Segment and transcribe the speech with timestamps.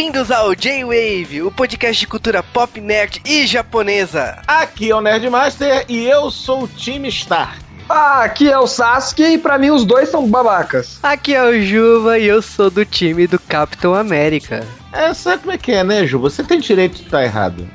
[0.00, 4.40] Bem-vindos ao J-Wave, o podcast de cultura pop, nerd e japonesa.
[4.48, 7.60] Aqui é o Nerdmaster e eu sou o time Stark.
[7.86, 10.98] Ah, aqui é o Sasuke e pra mim os dois são babacas.
[11.02, 14.66] Aqui é o Juba e eu sou do time do Capitão América.
[14.92, 16.18] É, sabe como é que é, né, Ju?
[16.18, 17.66] Você tem direito de estar errado.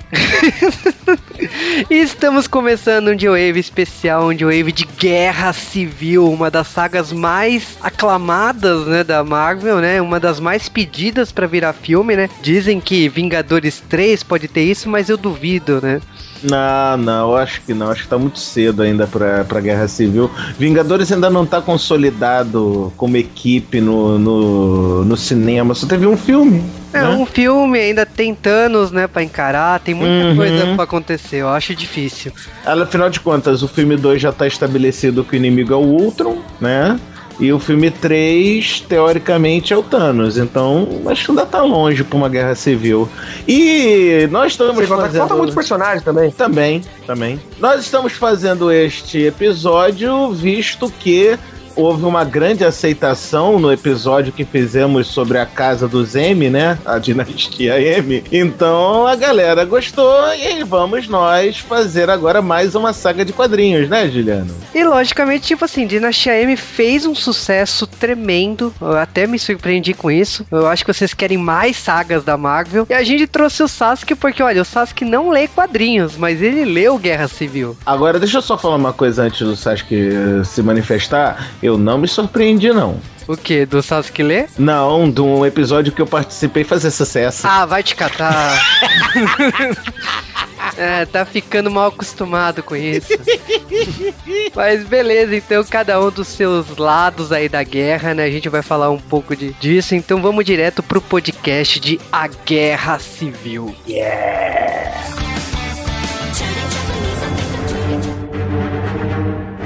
[1.90, 7.78] e estamos começando um J-Wave especial, um J-Wave de guerra civil, uma das sagas mais
[7.82, 10.02] aclamadas, né, da Marvel, né?
[10.02, 12.30] Uma das mais pedidas para virar filme, né?
[12.42, 16.02] Dizem que Vingadores 3 pode ter isso, mas eu duvido, né?
[16.44, 17.90] Não, não, acho que não.
[17.90, 20.30] Acho que tá muito cedo ainda pra, pra Guerra Civil.
[20.60, 25.74] Vingadores ainda não tá consolidado como equipe no, no, no cinema.
[25.74, 26.64] Só teve um filme.
[26.94, 27.16] É né?
[27.16, 30.36] um filme, ainda tem Thanos, né, pra encarar, tem muita uhum.
[30.36, 32.32] coisa pra acontecer, eu acho difícil.
[32.66, 36.38] Afinal de contas, o filme 2 já tá estabelecido que o inimigo é o Ultron,
[36.60, 37.00] né?
[37.40, 40.38] E o filme 3, teoricamente, é o Thanos.
[40.38, 43.10] Então, acho que ainda tá longe pra uma guerra civil.
[43.46, 45.20] E nós estamos Você fazendo...
[45.20, 46.32] Falta muitos personagens também.
[46.32, 47.40] Também, também.
[47.60, 51.38] Nós estamos fazendo este episódio visto que
[51.76, 56.78] houve uma grande aceitação no episódio que fizemos sobre a casa dos M, né?
[56.86, 58.24] A dinastia M.
[58.32, 63.90] Então a galera gostou e aí vamos nós fazer agora mais uma saga de quadrinhos,
[63.90, 64.54] né, Juliano?
[64.74, 68.74] E logicamente, tipo assim, Dinastia M fez um sucesso tremendo.
[68.80, 70.46] Eu até me surpreendi com isso.
[70.52, 72.86] Eu acho que vocês querem mais sagas da Marvel.
[72.90, 76.66] E a gente trouxe o Sasuke porque, olha, o Sasuke não lê quadrinhos, mas ele
[76.66, 77.78] leu Guerra Civil.
[77.86, 80.10] Agora, deixa eu só falar uma coisa antes do Sasuke
[80.44, 83.00] se manifestar eu não me surpreendi, não.
[83.28, 83.66] O que?
[83.66, 84.46] Do Sasuke Lê?
[84.58, 87.48] Não, de um episódio que eu participei fazer sucesso.
[87.48, 88.62] Ah, vai te catar.
[90.78, 93.08] é, tá ficando mal acostumado com isso.
[94.56, 98.26] Mas beleza, então cada um dos seus lados aí da guerra, né?
[98.26, 99.96] A gente vai falar um pouco de, disso.
[99.96, 103.76] Então vamos direto pro podcast de A Guerra Civil.
[103.88, 105.25] Yeah!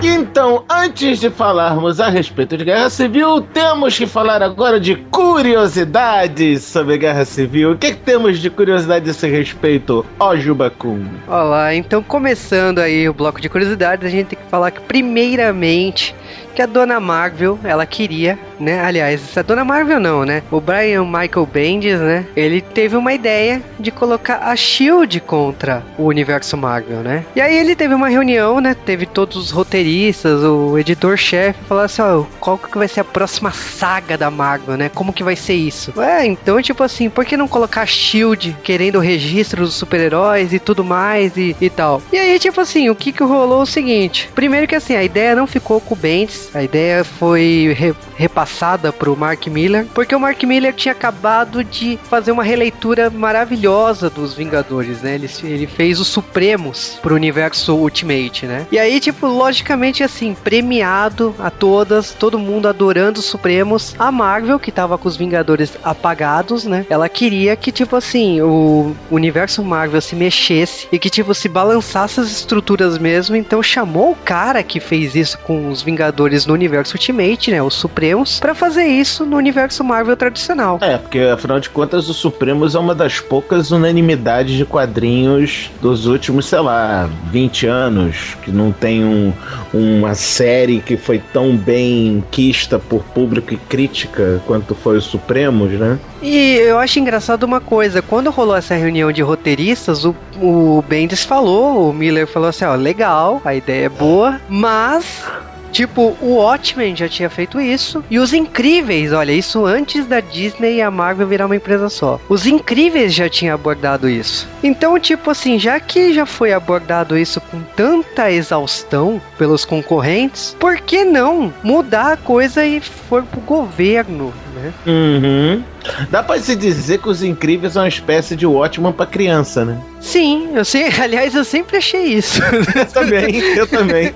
[0.02, 6.64] Então, antes de falarmos a respeito de Guerra Civil, temos que falar agora de curiosidades
[6.64, 7.74] sobre Guerra Civil.
[7.74, 11.06] O que, é que temos de curiosidade a esse respeito, ó Jubacum?
[11.28, 16.16] Olá, então começando aí o bloco de curiosidades, a gente tem que falar que primeiramente
[16.60, 18.82] que a Dona Marvel, ela queria, né?
[18.82, 20.44] Aliás, a Dona Marvel não, né?
[20.52, 22.26] O Brian Michael Bendis, né?
[22.36, 27.24] Ele teve uma ideia de colocar a Shield contra o universo Marvel, né?
[27.34, 28.74] E aí ele teve uma reunião, né?
[28.74, 33.52] Teve todos os roteiristas, o editor-chefe, falou assim, ó, qual que vai ser a próxima
[33.52, 34.92] saga da Marvel, né?
[34.94, 35.94] Como que vai ser isso?
[36.02, 40.52] É, então, tipo assim, por que não colocar a Shield querendo o registro dos super-heróis
[40.52, 42.02] e tudo mais e, e tal?
[42.12, 45.04] E aí, tipo assim, o que que rolou é o seguinte, primeiro que assim, a
[45.06, 50.14] ideia não ficou com o Bendis, a ideia foi re repassada pro Mark Miller, porque
[50.14, 55.16] o Mark Miller tinha acabado de fazer uma releitura maravilhosa dos Vingadores, né?
[55.16, 58.68] Ele, ele fez os Supremos pro universo Ultimate, né?
[58.72, 63.96] E aí, tipo, logicamente, assim, premiado a todas, todo mundo adorando os Supremos.
[63.98, 66.86] A Marvel, que tava com os Vingadores apagados, né?
[66.90, 72.20] Ela queria que, tipo assim, o universo Marvel se mexesse e que, tipo, se balançasse
[72.20, 73.36] as estruturas mesmo.
[73.36, 77.62] Então chamou o cara que fez isso com os Vingadores no universo Ultimate, né?
[77.62, 80.80] Os Supremos, para fazer isso no universo Marvel tradicional.
[80.82, 86.06] É, porque afinal de contas, os Supremos é uma das poucas unanimidades de quadrinhos dos
[86.06, 89.34] últimos, sei lá, 20 anos, que não tem um,
[89.74, 95.72] uma série que foi tão bem quista por público e crítica quanto foi os Supremos,
[95.72, 96.00] né?
[96.22, 101.24] E eu acho engraçado uma coisa, quando rolou essa reunião de roteiristas, o, o Bendis
[101.24, 105.24] falou, o Miller falou assim, ó, legal, a ideia é boa, mas
[105.72, 108.04] Tipo, o Watchmen já tinha feito isso.
[108.10, 112.20] E os Incríveis, olha, isso antes da Disney e a Marvel virar uma empresa só.
[112.28, 114.48] Os Incríveis já tinham abordado isso.
[114.64, 120.78] Então, tipo assim, já que já foi abordado isso com tanta exaustão pelos concorrentes, por
[120.78, 124.74] que não mudar a coisa e for pro governo, né?
[124.86, 125.64] Uhum.
[126.10, 129.80] Dá pra se dizer que os Incríveis são uma espécie de Watchmen pra criança, né?
[130.00, 132.42] Sim, eu sei, aliás, eu sempre achei isso.
[132.76, 134.14] eu também, eu também.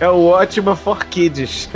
[0.00, 1.68] É o ótimo for kids.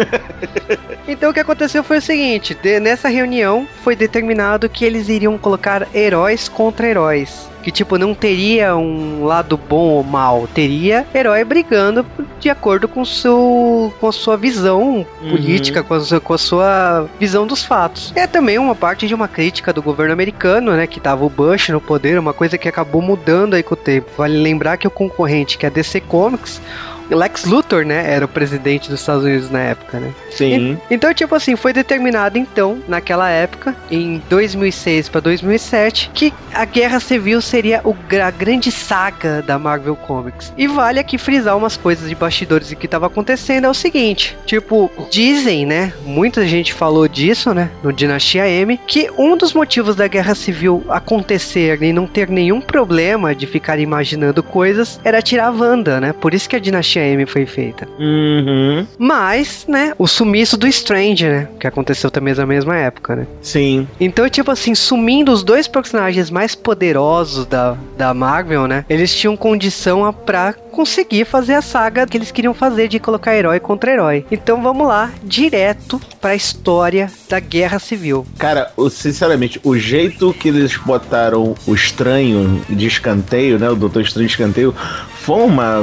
[1.07, 5.39] então o que aconteceu foi o seguinte: de, nessa reunião foi determinado que eles iriam
[5.39, 7.49] colocar heróis contra heróis.
[7.63, 12.07] Que tipo, não teria um lado bom ou mal, teria herói brigando
[12.39, 15.31] de acordo com, seu, com a sua visão uhum.
[15.31, 18.13] política, com a, sua, com a sua visão dos fatos.
[18.15, 20.87] É também uma parte de uma crítica do governo americano, né?
[20.87, 24.11] Que tava o Bush no poder, uma coisa que acabou mudando aí com o tempo.
[24.17, 26.61] Vale lembrar que o concorrente, que é a DC Comics,
[27.11, 30.13] Lex Luthor, né, era o presidente dos Estados Unidos na época, né?
[30.31, 30.79] Sim.
[30.91, 36.65] E, então, tipo assim, foi determinado então, naquela época, em 2006 para 2007, que a
[36.65, 40.53] Guerra Civil seria o, a grande saga da Marvel Comics.
[40.57, 44.91] E vale aqui frisar umas coisas de bastidores que estava acontecendo é o seguinte, tipo,
[45.11, 50.07] dizem, né, muita gente falou disso, né, no Dinastia M, que um dos motivos da
[50.07, 55.51] Guerra Civil acontecer e não ter nenhum problema de ficar imaginando coisas era tirar a
[55.51, 56.13] Wanda, né?
[56.13, 57.89] Por isso que a Dinastia M foi feita.
[57.99, 58.87] Uhum.
[58.99, 61.49] Mas, né, o sumiço do Strange, né?
[61.59, 63.27] Que aconteceu também na mesma época, né?
[63.41, 63.87] Sim.
[64.01, 68.85] Então, tipo assim, sumindo os dois personagens mais poderosos da, da Marvel, né?
[68.89, 73.59] Eles tinham condição pra conseguir fazer a saga que eles queriam fazer de colocar herói
[73.59, 74.25] contra herói.
[74.31, 78.27] Então vamos lá, direto pra história da Guerra Civil.
[78.39, 83.69] Cara, sinceramente, o jeito que eles botaram o estranho de escanteio, né?
[83.69, 84.75] O Doutor Estranho de escanteio,
[85.29, 85.81] foi uma.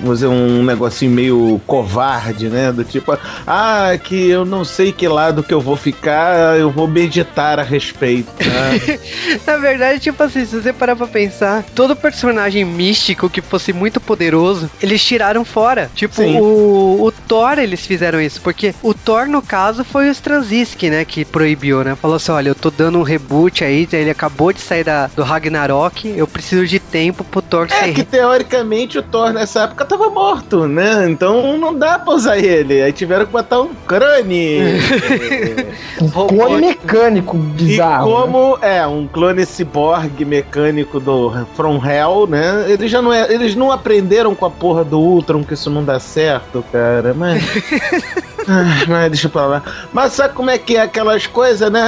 [0.00, 2.72] Vamos dizer, um negocinho meio covarde, né?
[2.72, 3.16] Do tipo,
[3.46, 7.62] ah, que eu não sei que lado que eu vou ficar, eu vou meditar a
[7.62, 8.28] respeito.
[8.40, 8.98] né?
[9.46, 14.00] Na verdade, tipo assim, se você parar pra pensar, todo personagem místico que fosse muito
[14.00, 15.88] poderoso, eles tiraram fora.
[15.94, 20.90] Tipo, o, o Thor, eles fizeram isso, porque o Thor, no caso, foi o Straczynski,
[20.90, 21.94] né, que proibiu, né?
[21.94, 25.22] Falou assim, olha, eu tô dando um reboot aí, ele acabou de sair da, do
[25.22, 27.94] Ragnarok, eu preciso de tempo pro Thor É ser...
[27.94, 31.10] que teoricamente o Thor nessa época tava morto, né?
[31.10, 32.80] Então não dá pra usar ele.
[32.80, 34.60] Aí tiveram que botar um crane.
[36.00, 38.08] Um clone mecânico E bizarro.
[38.08, 38.22] né?
[38.22, 42.66] como é um clone ciborgue mecânico do From Hell, né?
[42.68, 45.82] Eles já não é, eles não aprenderam com a porra do Ultron que isso não
[45.82, 47.12] dá certo, cara.
[47.14, 47.42] Mas
[48.50, 49.62] Ah, mas deixa pra lá.
[49.92, 51.80] Mas sabe como é que é aquelas coisas, né?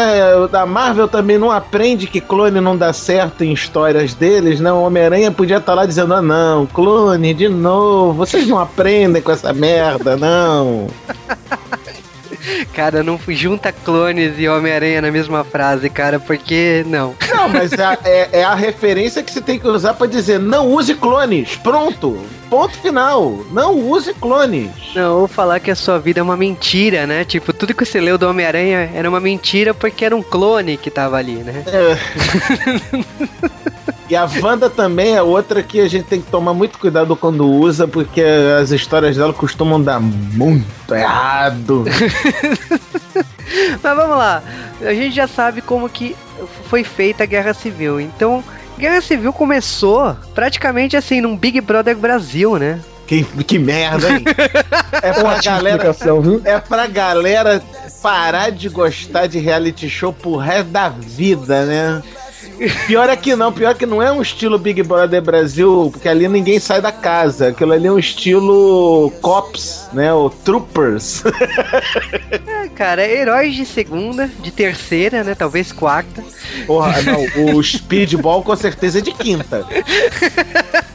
[0.52, 4.70] Da Marvel também não aprende que clone não dá certo em histórias deles, né?
[4.70, 6.89] O Homem-Aranha podia estar lá dizendo: ah, não, clone,
[7.34, 10.86] de novo, vocês não aprendem com essa merda, não.
[12.74, 17.14] Cara, não junta clones e Homem-Aranha na mesma frase, cara, porque não.
[17.28, 20.68] Não, mas é, é- é a referência que você tem que usar pra dizer: não
[20.72, 24.70] use clones, pronto, ponto final, não use clones.
[24.94, 27.24] Não, ou falar que a sua vida é uma mentira, né?
[27.24, 30.90] Tipo, tudo que você leu do Homem-Aranha era uma mentira porque era um clone que
[30.90, 31.62] tava ali, né?
[34.10, 37.48] E a Wanda também é outra que a gente tem que tomar muito cuidado quando
[37.48, 38.20] usa, porque
[38.60, 41.84] as histórias dela costumam dar muito errado.
[43.80, 44.42] Mas vamos lá,
[44.80, 46.16] a gente já sabe como que
[46.64, 48.00] foi feita a Guerra Civil.
[48.00, 48.42] Então,
[48.76, 52.80] Guerra Civil começou praticamente assim num Big Brother Brasil, né?
[53.06, 54.24] Que, que merda, hein?
[55.02, 55.92] É pra Ótima galera.
[56.20, 56.42] viu?
[56.44, 57.62] É pra galera
[58.02, 62.02] parar de gostar de reality show pro resto da vida, né?
[62.86, 66.08] Pior é que não, pior é que não é um estilo Big Brother Brasil, porque
[66.08, 67.48] ali ninguém sai da casa.
[67.48, 70.12] Aquilo ali é um estilo Cops, né?
[70.12, 71.22] O Troopers.
[72.46, 75.34] É, cara, heróis de segunda, de terceira, né?
[75.34, 76.22] Talvez quarta.
[76.66, 79.66] Porra, não, o Speedball com certeza é de quinta.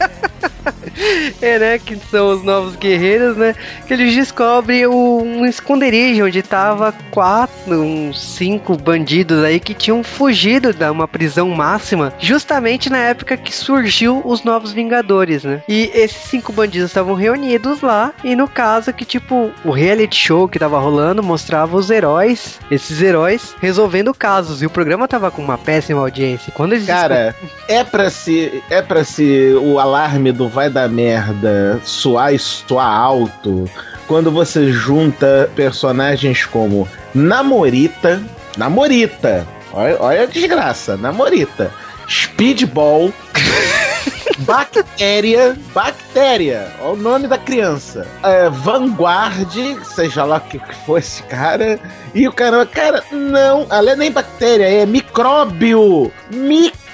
[1.41, 1.79] É, né?
[1.79, 3.55] Que são os novos guerreiros, né?
[3.87, 10.73] Que eles descobrem um esconderijo onde tava quatro, uns cinco bandidos aí que tinham fugido
[10.73, 15.61] da uma prisão máxima, justamente na época que surgiu os novos Vingadores, né?
[15.67, 20.47] E esses cinco bandidos estavam reunidos lá, e no caso que, tipo, o reality show
[20.47, 24.61] que tava rolando mostrava os heróis, esses heróis, resolvendo casos.
[24.61, 26.51] E o programa tava com uma péssima audiência.
[26.53, 27.35] Quando eles Cara,
[27.67, 32.87] é pra se é para se o alarme do vai dar merda soar e soar
[32.87, 33.69] alto
[34.07, 38.21] quando você junta personagens como Namorita,
[38.57, 41.71] Namorita, olha, olha a desgraça, Namorita,
[42.07, 43.11] Speedball,
[44.39, 48.07] Bactéria, Bactéria, olha o nome da criança.
[48.21, 51.79] É, Vanguard, seja lá o que que for esse cara.
[52.13, 56.11] E o cara, cara, não, ela é nem bactéria, é micróbio.
[56.31, 56.84] Micróbio.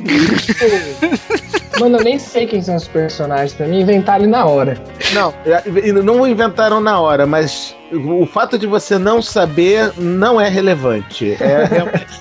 [1.80, 4.76] Mano, eu nem sei quem são os personagens pra mim inventar ali na hora.
[5.14, 11.36] não, não inventaram na hora, mas o fato de você não saber não é relevante.
[11.40, 11.68] É,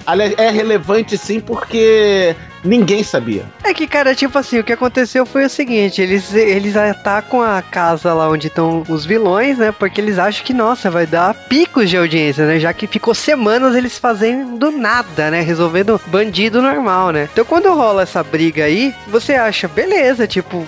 [0.08, 3.46] é, é relevante sim porque ninguém sabia.
[3.64, 7.62] É que, cara, tipo assim, o que aconteceu foi o seguinte, eles, eles atacam a
[7.62, 9.72] casa lá onde estão os vilões, né?
[9.72, 12.60] Porque eles acham que, nossa, vai dar picos de audiência, né?
[12.60, 15.42] Já que ficou semanas eles fazendo nada, né?
[15.42, 17.30] Resolvendo bandido normal, né?
[17.32, 20.66] Então quando rola essa briga aí, você acha, beleza, tipo.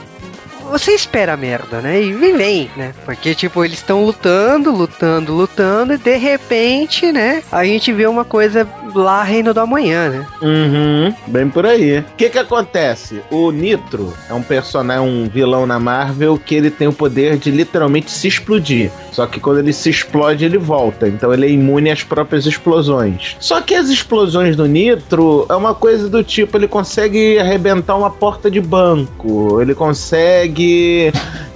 [0.71, 2.01] Você espera a merda, né?
[2.01, 2.93] E vem, vem, né?
[3.03, 7.43] Porque, tipo, eles estão lutando, lutando, lutando, e de repente, né?
[7.51, 10.27] A gente vê uma coisa lá Reino do Amanhã, né?
[10.41, 11.99] Uhum, bem por aí.
[11.99, 13.21] O que que acontece?
[13.29, 17.51] O Nitro é um personagem, um vilão na Marvel que ele tem o poder de
[17.51, 18.89] literalmente se explodir.
[19.11, 21.05] Só que quando ele se explode, ele volta.
[21.05, 23.35] Então ele é imune às próprias explosões.
[23.41, 28.09] Só que as explosões do Nitro é uma coisa do tipo: ele consegue arrebentar uma
[28.09, 30.60] porta de banco, ele consegue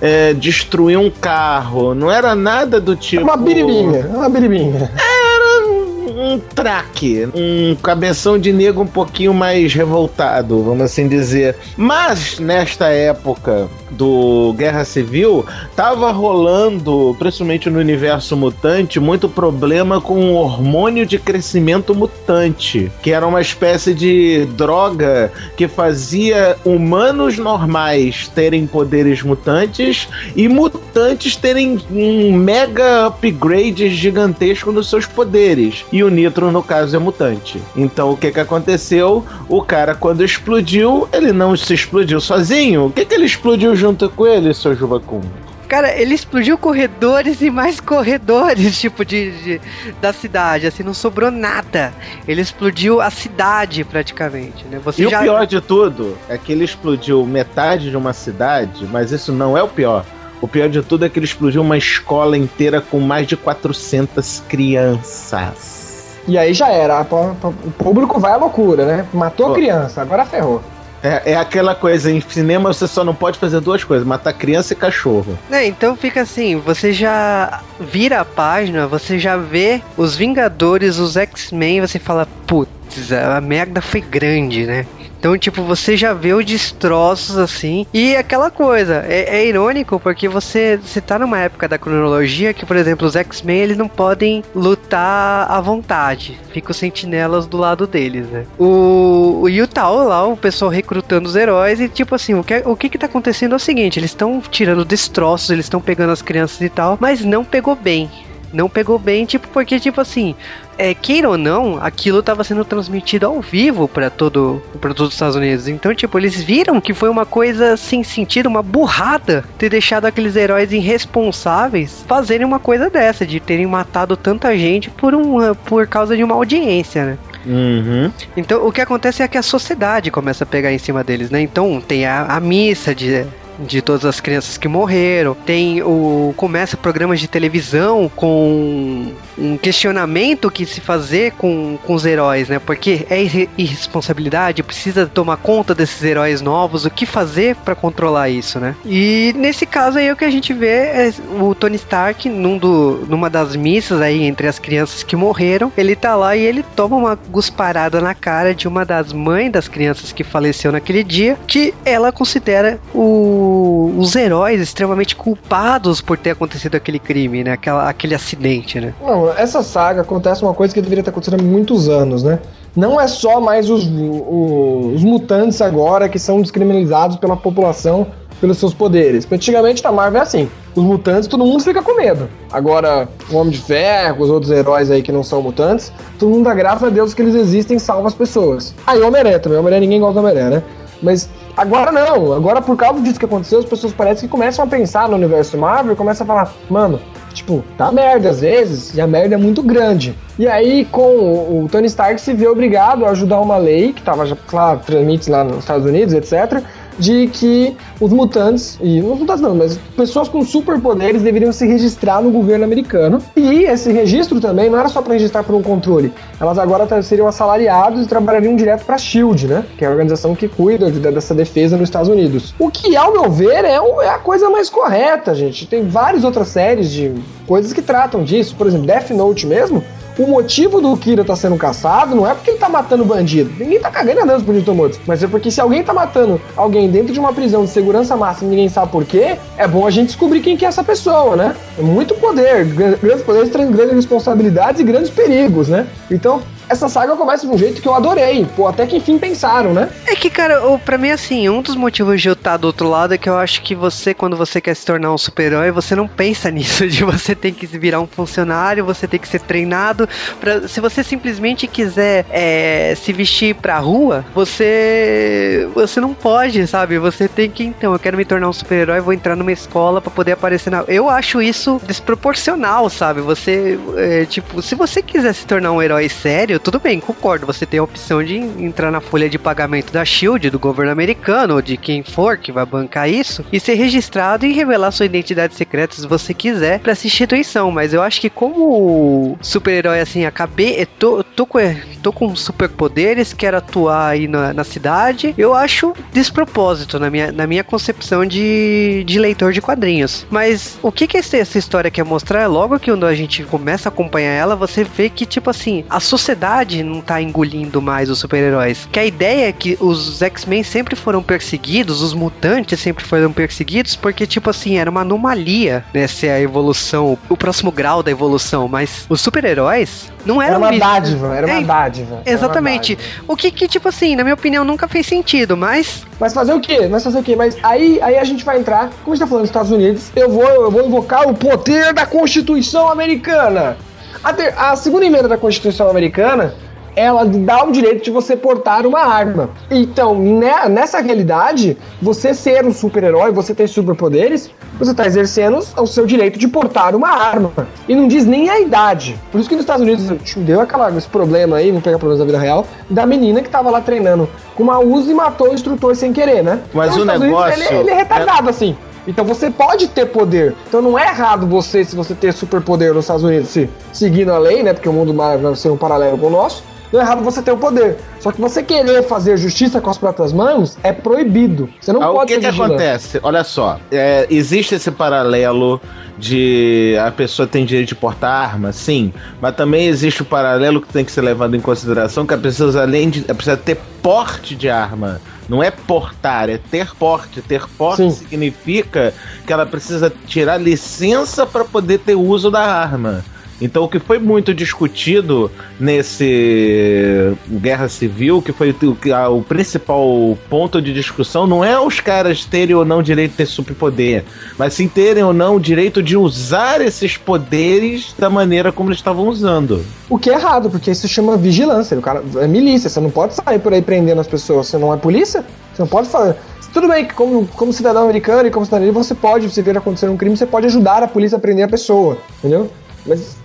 [0.01, 1.93] é, destruir um carro.
[1.93, 3.21] Não era nada do tipo.
[3.21, 4.91] É uma biribinha, é uma biribinha.
[4.95, 11.55] Era um, um traque, um cabeção de negro um pouquinho mais revoltado, vamos assim dizer.
[11.77, 20.31] Mas nesta época do Guerra Civil, tava rolando, principalmente no universo mutante, muito problema com
[20.31, 28.27] o hormônio de crescimento mutante, que era uma espécie de droga que fazia humanos normais
[28.27, 35.85] terem poderes mutantes e mutantes terem um mega upgrade gigantesco nos seus poderes.
[35.91, 37.61] E o Nitro, no caso, é mutante.
[37.75, 39.23] Então o que que aconteceu?
[39.47, 42.85] O cara, quando explodiu, ele não se explodiu sozinho.
[42.85, 43.84] O que que ele explodiu junto
[44.15, 45.21] com ele, seu Juvacum?
[45.67, 49.61] Cara, ele explodiu corredores e mais corredores, tipo, de, de,
[49.99, 51.93] da cidade, assim, não sobrou nada.
[52.27, 54.79] Ele explodiu a cidade, praticamente, né?
[54.83, 55.19] Você e já...
[55.19, 59.57] o pior de tudo é que ele explodiu metade de uma cidade, mas isso não
[59.57, 60.05] é o pior.
[60.41, 64.43] O pior de tudo é que ele explodiu uma escola inteira com mais de 400
[64.47, 66.15] crianças.
[66.27, 69.05] E aí já era, o público vai à loucura, né?
[69.13, 70.61] Matou a criança, agora ferrou.
[71.05, 74.73] É, é aquela coisa, em cinema você só não pode fazer duas coisas, matar criança
[74.73, 75.37] e cachorro.
[75.51, 81.15] É, então fica assim, você já vira a página, você já vê os Vingadores, os
[81.15, 84.87] X-Men, você fala, putz, a merda foi grande, né?
[85.25, 87.87] Então, tipo, você já vê os destroços assim.
[87.91, 92.63] E aquela coisa, é, é irônico porque você, você tá numa época da cronologia que,
[92.63, 96.39] por exemplo, os X-Men eles não podem lutar à vontade.
[96.51, 98.45] Ficam sentinelas do lado deles, né?
[98.59, 102.75] O, o Yutao lá, o pessoal recrutando os heróis e, tipo assim, o que, o
[102.75, 106.21] que que tá acontecendo é o seguinte: eles estão tirando destroços, eles estão pegando as
[106.21, 108.11] crianças e tal, mas não pegou bem
[108.55, 110.33] não pegou bem, tipo, porque, tipo assim,
[110.77, 115.13] é, queira ou não, aquilo estava sendo transmitido ao vivo para todo para todos os
[115.13, 115.67] Estados Unidos.
[115.67, 120.35] Então, tipo, eles viram que foi uma coisa sem sentido, uma burrada ter deixado aqueles
[120.35, 126.15] heróis irresponsáveis fazerem uma coisa dessa, de terem matado tanta gente por uma por causa
[126.15, 127.17] de uma audiência, né?
[127.45, 128.11] Uhum.
[128.35, 131.41] Então, o que acontece é que a sociedade começa a pegar em cima deles, né?
[131.41, 133.25] Então, tem a, a missa de
[133.59, 135.35] de todas as crianças que morreram.
[135.45, 142.05] Tem o começa programas de televisão com um questionamento que se fazer com, com os
[142.05, 142.59] heróis, né?
[142.59, 148.29] Porque é irre- irresponsabilidade, precisa tomar conta desses heróis novos, o que fazer para controlar
[148.29, 148.75] isso, né?
[148.85, 153.05] E nesse caso aí o que a gente vê é o Tony Stark num do,
[153.07, 156.95] numa das missas aí entre as crianças que morreram, ele tá lá e ele toma
[156.95, 161.73] uma gusparada na cara de uma das mães das crianças que faleceu naquele dia, que
[161.83, 167.51] ela considera o- os heróis extremamente culpados por ter acontecido aquele crime, né?
[167.53, 168.93] Aquela, aquele acidente, né?
[169.01, 172.39] Não, essa saga acontece uma coisa que deveria estar acontecendo há muitos anos, né?
[172.75, 178.07] Não é só mais os, os mutantes agora que são descriminalizados pela população
[178.39, 179.27] pelos seus poderes.
[179.31, 182.27] Antigamente na Marvel é assim: os mutantes todo mundo fica com medo.
[182.51, 186.43] Agora, o Homem de Ferro, os outros heróis aí que não são mutantes, todo mundo
[186.43, 188.73] dá graças a Deus que eles existem e salvam as pessoas.
[188.85, 190.63] Aí o Homem-Aranha também, Homem-Aranha ninguém gosta do Homem-Aranha, né?
[191.01, 194.67] Mas agora não, agora por causa disso que aconteceu, as pessoas parecem que começam a
[194.67, 196.99] pensar no universo Marvel e começam a falar, mano,
[197.35, 200.15] tipo, tá merda às vezes, e a merda é muito grande.
[200.39, 204.25] E aí, com o, Tony Stark se vê obrigado a ajudar uma lei, que tava
[204.25, 206.63] já, claro, tramites lá nos Estados Unidos, etc.,
[206.97, 212.21] de que os mutantes, e não mutantes não, mas pessoas com superpoderes deveriam se registrar
[212.21, 213.21] no governo americano.
[213.35, 217.27] E esse registro também não era só para registrar por um controle, elas agora seriam
[217.27, 219.65] assalariados e trabalhariam direto para a SHIELD, né?
[219.77, 222.53] Que é a organização que cuida de- dessa defesa nos Estados Unidos.
[222.59, 225.65] O que, ao meu ver, é, é a coisa mais correta, gente.
[225.67, 227.11] Tem várias outras séries de
[227.47, 228.55] coisas que tratam disso.
[228.57, 229.83] Por exemplo, Death Note mesmo.
[230.17, 233.51] O motivo do Kira estar sendo caçado não é porque ele tá matando bandido.
[233.59, 234.99] Ninguém tá cagando andando os bandidos mortos.
[235.05, 238.47] Mas é porque se alguém tá matando alguém dentro de uma prisão de segurança máxima
[238.47, 241.35] e ninguém sabe por quê, é bom a gente descobrir quem que é essa pessoa,
[241.35, 241.55] né?
[241.77, 242.65] É muito poder.
[242.65, 245.85] Gran- Grandes poderes trazem grandes responsabilidades e grandes perigos, né?
[246.09, 248.45] Então, essa saga começa de um jeito que eu adorei.
[248.55, 249.89] Pô, até que enfim pensaram, né?
[250.05, 253.13] É que, cara, pra mim, assim, um dos motivos de eu estar do outro lado
[253.13, 256.07] é que eu acho que você, quando você quer se tornar um super-herói, você não
[256.07, 260.07] pensa nisso, de você tem que virar um funcionário, você tem que ser treinado.
[260.39, 265.67] Pra, se você simplesmente quiser é, se vestir pra rua, você.
[265.73, 266.97] Você não pode, sabe?
[266.99, 270.11] Você tem que, então, eu quero me tornar um super-herói, vou entrar numa escola pra
[270.11, 270.83] poder aparecer na.
[270.87, 273.21] Eu acho isso desproporcional, sabe?
[273.21, 277.45] Você, é, tipo, se você quiser se tornar um herói sério, tudo bem, concordo.
[277.45, 281.55] Você tem a opção de entrar na folha de pagamento da Shield, do governo americano,
[281.55, 285.55] ou de quem for que vai bancar isso, e ser registrado e revelar sua identidade
[285.55, 287.71] secreta se você quiser pra essa instituição.
[287.71, 290.85] Mas eu acho que como super-herói, assim, acabei.
[290.85, 291.59] Tô, tô, com,
[292.01, 295.33] tô com superpoderes, quero atuar aí na, na cidade.
[295.37, 300.25] Eu acho despropósito na minha, na minha concepção de, de leitor de quadrinhos.
[300.29, 303.89] Mas o que, que essa história quer mostrar é logo que quando a gente começa
[303.89, 306.44] a acompanhar ela, você vê que, tipo assim, a sociedade
[306.83, 308.87] não tá engolindo mais os super-heróis.
[308.91, 313.95] Que a ideia é que os X-Men sempre foram perseguidos, os mutantes sempre foram perseguidos,
[313.95, 316.07] porque, tipo assim, era uma anomalia, né?
[316.07, 318.67] Ser a evolução, o próximo grau da evolução.
[318.67, 320.55] Mas os super-heróis não eram.
[320.55, 322.15] Era uma dádiva, era uma É, dádiva.
[322.15, 322.95] era uma Exatamente.
[322.95, 323.23] dádiva.
[323.27, 326.03] O que, que, tipo assim, na minha opinião, nunca fez sentido, mas.
[326.19, 326.87] Mas fazer o quê?
[326.87, 327.35] Mas fazer o quê?
[327.35, 330.11] Mas aí, aí a gente vai entrar, como a gente tá falando dos Estados Unidos,
[330.15, 333.77] eu vou, eu vou invocar o poder da Constituição Americana.
[334.25, 336.55] A, ter- a segunda emenda da Constituição Americana,
[336.95, 339.51] ela dá o direito de você portar uma arma.
[339.69, 345.85] Então, né- nessa realidade, você ser um super-herói, você ter superpoderes, você tá exercendo o
[345.85, 347.51] seu direito de portar uma arma.
[347.87, 349.15] E não diz nem a idade.
[349.31, 352.25] Por isso que nos Estados Unidos deu aquela, esse problema aí, vamos pegar problemas da
[352.25, 355.95] vida real, da menina que tava lá treinando com uma Uzi e matou o instrutor
[355.95, 356.61] sem querer, né?
[356.73, 358.75] Mas Então, o Estados Unidos, negócio ele, ele é retardado assim.
[359.07, 360.55] Então você pode ter poder.
[360.67, 364.37] Então não é errado você, se você ter superpoder nos Estados Unidos, se, seguindo a
[364.37, 364.73] lei, né?
[364.73, 366.63] Porque o mundo vai ser um paralelo com o nosso.
[366.91, 367.97] Não é errado você ter o poder.
[368.19, 371.69] Só que você querer fazer justiça com as próprias mãos é proibido.
[371.81, 372.73] Você não Ah, o pode que, ser que vigilante.
[372.73, 373.19] acontece?
[373.23, 375.81] Olha só, é, existe esse paralelo
[376.17, 380.87] de a pessoa tem direito de portar arma, sim, mas também existe o paralelo que
[380.87, 384.69] tem que ser levado em consideração que a pessoa além de precisa ter porte de
[384.69, 385.19] arma.
[385.47, 387.39] Não é portar, é ter porte.
[387.41, 388.09] Ter porte Sim.
[388.11, 389.13] significa
[389.45, 393.23] que ela precisa tirar licença para poder ter uso da arma.
[393.61, 400.37] Então, o que foi muito discutido nesse Guerra Civil, que foi o, a- o principal
[400.49, 404.23] ponto de discussão, não é os caras terem ou não direito de ter superpoder,
[404.57, 408.99] mas sim terem ou não o direito de usar esses poderes da maneira como eles
[408.99, 409.85] estavam usando.
[410.09, 411.97] O que é errado, porque isso chama vigilância.
[411.97, 412.89] O cara é milícia.
[412.89, 414.67] Você não pode sair por aí prendendo as pessoas.
[414.67, 415.43] Você não é polícia?
[415.73, 416.35] Você não pode fazer.
[416.73, 420.09] Tudo bem que, como, como cidadão americano e como cidadão, você pode, se ver acontecer
[420.09, 422.17] um crime, você pode ajudar a polícia a prender a pessoa.
[422.39, 422.69] Entendeu?
[423.05, 423.37] Mas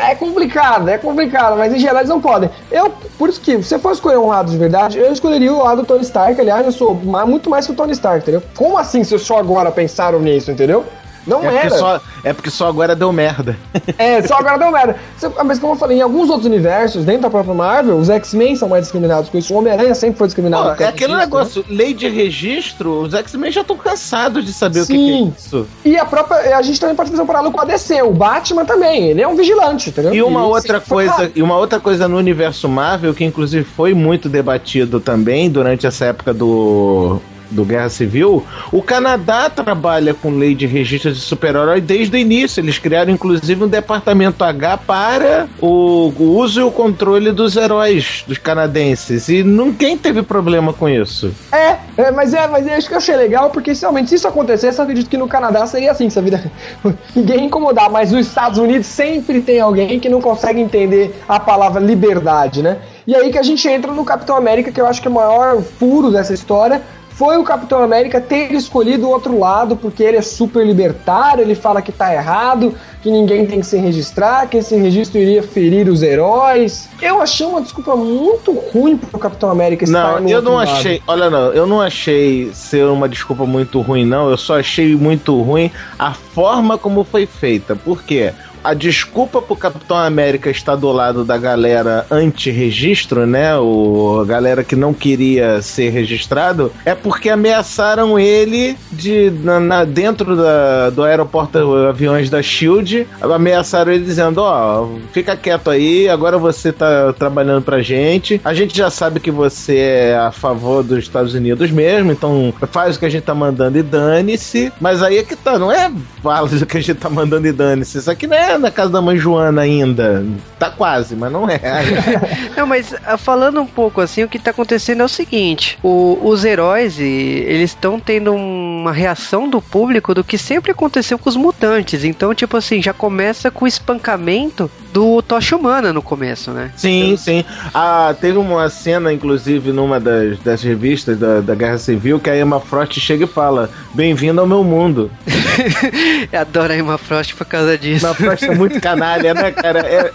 [0.00, 2.48] é complicado, é complicado, mas em geral eles não podem.
[2.70, 5.62] Eu, por isso que, se você for escolher um lado de verdade, eu escolheria o
[5.62, 6.40] lado do Tony Stark.
[6.40, 8.42] Aliás, eu sou muito mais que o Tony Stark, entendeu?
[8.56, 10.84] Como assim vocês só agora pensaram nisso, entendeu?
[11.28, 11.78] Não É porque, era.
[11.78, 13.56] só, é porque só agora deu merda.
[13.98, 14.96] É, só agora deu merda.
[15.16, 18.54] Você- Mas como eu falei, em alguns outros universos, dentro da própria Marvel, os X-Men
[18.56, 19.52] são mais discriminados com isso.
[19.52, 20.76] O Homem-Aranha sempre foi discriminado.
[20.76, 24.80] Pô, é aquele disso, negócio, lei de registro, os X-Men já estão cansados de saber
[24.80, 25.32] o que, que Sim.
[25.36, 25.58] é isso.
[25.60, 25.66] né?
[25.84, 26.56] E a própria.
[26.56, 28.02] A gente também pode fazer um paralelo com a DC.
[28.02, 30.14] O Batman também, ele é um vigilante, entendeu?
[30.14, 33.94] E uma Ele outra coisa, e uma outra coisa no universo Marvel que inclusive foi
[33.94, 40.54] muito debatido também durante essa época do do Guerra Civil, o Canadá trabalha com lei
[40.54, 42.60] de registro de super-herói desde o início.
[42.60, 48.38] Eles criaram inclusive um departamento H para o, uso e o controle dos heróis dos
[48.38, 49.28] canadenses.
[49.28, 51.32] E ninguém teve problema com isso.
[51.52, 54.28] É, é, mas é, mas é isso que eu achei legal, porque realmente, se isso
[54.28, 56.50] acontecesse, eu acredito que no Canadá seria assim, vida.
[57.14, 61.80] Ninguém incomodar, mas nos Estados Unidos sempre tem alguém que não consegue entender a palavra
[61.80, 62.78] liberdade, né?
[63.06, 65.14] E aí que a gente entra no Capitão América, que eu acho que é o
[65.14, 66.82] maior furo dessa história.
[67.18, 71.56] Foi o Capitão América ter escolhido o outro lado, porque ele é super libertário, ele
[71.56, 75.88] fala que tá errado, que ninguém tem que se registrar, que esse registro iria ferir
[75.88, 76.88] os heróis.
[77.02, 80.70] Eu achei uma desculpa muito ruim pro Capitão América estar Não, eu não lado.
[80.70, 81.02] achei.
[81.08, 84.30] Olha, não, eu não achei ser uma desculpa muito ruim, não.
[84.30, 87.74] Eu só achei muito ruim a forma como foi feita.
[87.74, 88.32] Por quê?
[88.62, 93.56] A desculpa pro Capitão América estar do lado da galera anti-registro, né?
[93.56, 99.84] O, a galera que não queria ser registrado, é porque ameaçaram ele de na, na-
[99.84, 103.06] dentro da, do aeroporto aviões da Shield.
[103.20, 108.40] Ameaçaram ele dizendo: Ó, fica quieto aí, agora você tá trabalhando pra gente.
[108.44, 112.96] A gente já sabe que você é a favor dos Estados Unidos mesmo, então faz
[112.96, 114.72] o que a gente tá mandando e dane-se.
[114.80, 115.90] Mas aí é que tá, não é
[116.22, 117.98] fala o que a gente tá mandando e dane-se.
[117.98, 120.24] Isso aqui não é na casa da mãe Joana ainda.
[120.58, 121.60] Tá quase, mas não é.
[122.56, 126.18] Não, mas ah, falando um pouco assim, o que tá acontecendo é o seguinte: o-
[126.22, 131.36] os heróis, eles estão tendo uma reação do público do que sempre aconteceu com os
[131.36, 132.02] mutantes.
[132.04, 136.70] Então, tipo assim, já começa com o espancamento do Tocha Humana no começo, né?
[136.76, 137.44] Sim, sim.
[137.74, 142.38] Ah, teve uma cena, inclusive, numa das, das revistas da, da Guerra Civil, que a
[142.38, 145.10] Emma Frost chega e fala: Bem-vindo ao meu mundo.
[146.32, 148.06] Eu adoro a Emma Frost por causa disso.
[148.06, 149.80] Emma Frost é muito canalha, né, cara?
[149.80, 150.12] É,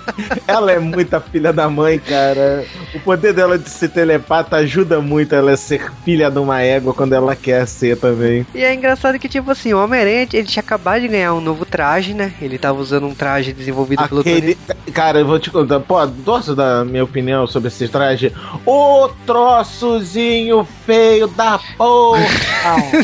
[0.47, 2.65] ela é muita filha da mãe, cara.
[2.93, 6.93] O poder dela de se telepata ajuda muito ela a ser filha de uma égua
[6.93, 8.45] quando ela quer ser também.
[8.53, 11.65] E é engraçado que, tipo assim, o Homem-Aranha, ele tinha acabado de ganhar um novo
[11.65, 12.33] traje, né?
[12.41, 14.23] Ele tava usando um traje desenvolvido Aquele...
[14.23, 14.57] pelo Tony.
[14.93, 18.31] Cara, eu vou te contar, pô, gosto da minha opinião sobre esse traje.
[18.65, 22.23] O troçozinho feio da porra!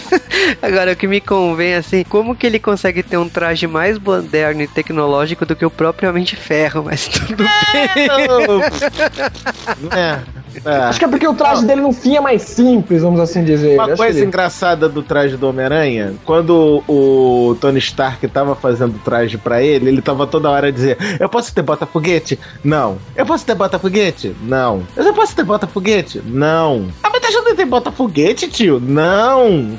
[0.62, 4.62] Agora, o que me convém, assim, como que ele consegue ter um traje mais moderno
[4.62, 6.84] e tecnológico do que o propriamente ferro?
[6.84, 7.50] Mas tudo bem.
[9.98, 10.39] é.
[10.66, 10.76] É.
[10.84, 13.76] Acho que é porque o traje dele no fim é mais simples, vamos assim dizer.
[13.76, 19.38] Uma coisa engraçada do traje do Homem-Aranha, quando o Tony Stark tava fazendo o traje
[19.38, 22.40] para ele, ele tava toda hora a dizer: Eu posso ter bota-foguete?
[22.64, 22.98] Não.
[23.16, 24.36] Eu posso ter bota-foguete?
[24.42, 24.84] Não.
[24.96, 26.22] Eu posso ter bota-foguete?
[26.26, 26.88] Não.
[27.04, 28.80] Ah, mas tá achando que tem bota-foguete, tio?
[28.80, 29.78] Não.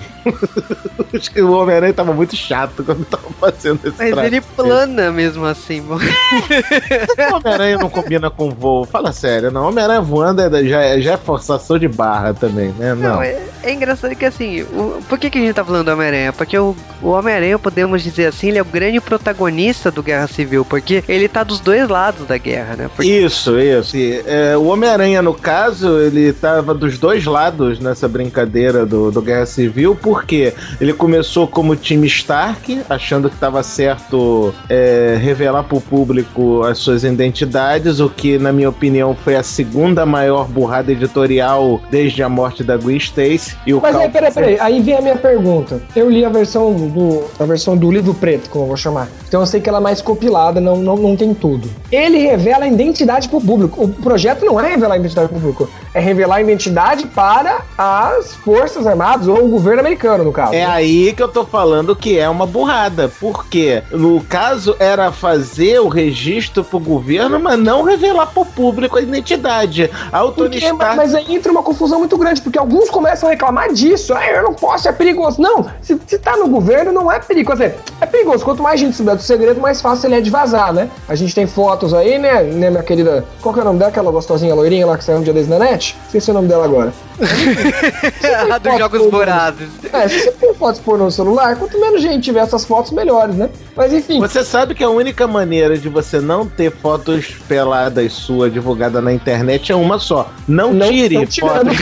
[1.14, 5.44] Acho que o Homem-Aranha tava muito chato quando tava fazendo esse Mas ele plana mesmo
[5.44, 6.00] assim, mano.
[6.02, 8.85] o Homem-Aranha não combina com voo.
[8.85, 9.68] Fala sério, não.
[9.68, 12.94] Homem-Aranha voando é, já, é, já é forçação de barra também, né?
[12.94, 13.16] Não.
[13.16, 15.92] não é, é, engraçado que assim, o, por que, que a gente tá falando do
[15.92, 16.33] Homem-Aranha?
[16.33, 20.64] Porque o, o Homem-Aranha, podemos dizer assim, ele é o grande protagonista do Guerra Civil,
[20.64, 22.90] porque ele tá dos dois lados da guerra, né?
[22.94, 23.11] Porque...
[23.11, 23.96] Isso, isso.
[23.96, 29.20] E, é, o Homem-Aranha, no caso, ele tava dos dois lados nessa brincadeira do, do
[29.20, 35.79] Guerra Civil, porque ele começou como time Stark, achando que estava certo é, revelar para
[35.79, 40.90] o público as suas identidades, o que, na minha opinião, foi a segunda maior burrada
[40.90, 43.57] editorial desde a morte da Gwen Stacy.
[43.64, 44.01] E o Mas Cal...
[44.01, 45.81] aí, peraí, peraí, aí vem a minha pergunta.
[45.94, 49.09] Eu li a versão do, a versão do livro preto, como eu vou chamar.
[49.29, 51.70] Então eu sei que ela é mais compilada, não, não, não tem tudo.
[51.92, 53.85] Ele revela a identidade para o público.
[53.85, 57.61] O projeto não é revelar a identidade para o público, é revelar a identidade para
[57.79, 60.55] as Forças Armadas ou o governo americano americano, no caso.
[60.55, 63.11] É aí que eu tô falando que é uma burrada.
[63.21, 69.03] Porque no caso era fazer o registro pro governo, mas não revelar pro público a
[69.03, 69.91] identidade.
[70.11, 70.97] A porque, Stark...
[70.97, 74.15] Mas aí entra uma confusão muito grande, porque alguns começam a reclamar disso.
[74.15, 75.41] Ah, eu não posso, é perigoso.
[75.41, 77.63] Não, se, se tá no governo, não é perigoso.
[77.63, 78.44] É perigoso.
[78.44, 80.90] Quanto mais gente souber do segredo, mais fácil ele é de vazar, né?
[81.09, 83.25] A gente tem fotos aí, né, né minha querida?
[83.40, 83.90] Qual que é o nome dela?
[83.90, 85.96] Aquela gostosinha loirinha lá que saiu um dia desde na net?
[86.07, 86.92] Esqueci o nome dela agora.
[88.53, 89.68] a dos Jogos Vorazes.
[89.92, 93.35] É, se você tem fotos por no celular, quanto menos gente tiver essas fotos, melhores,
[93.35, 93.51] né?
[93.77, 94.20] Mas enfim.
[94.20, 99.12] Você sabe que a única maneira de você não ter fotos peladas sua divulgada na
[99.12, 100.31] internet é uma só.
[100.46, 101.79] Não, não tire não fotos.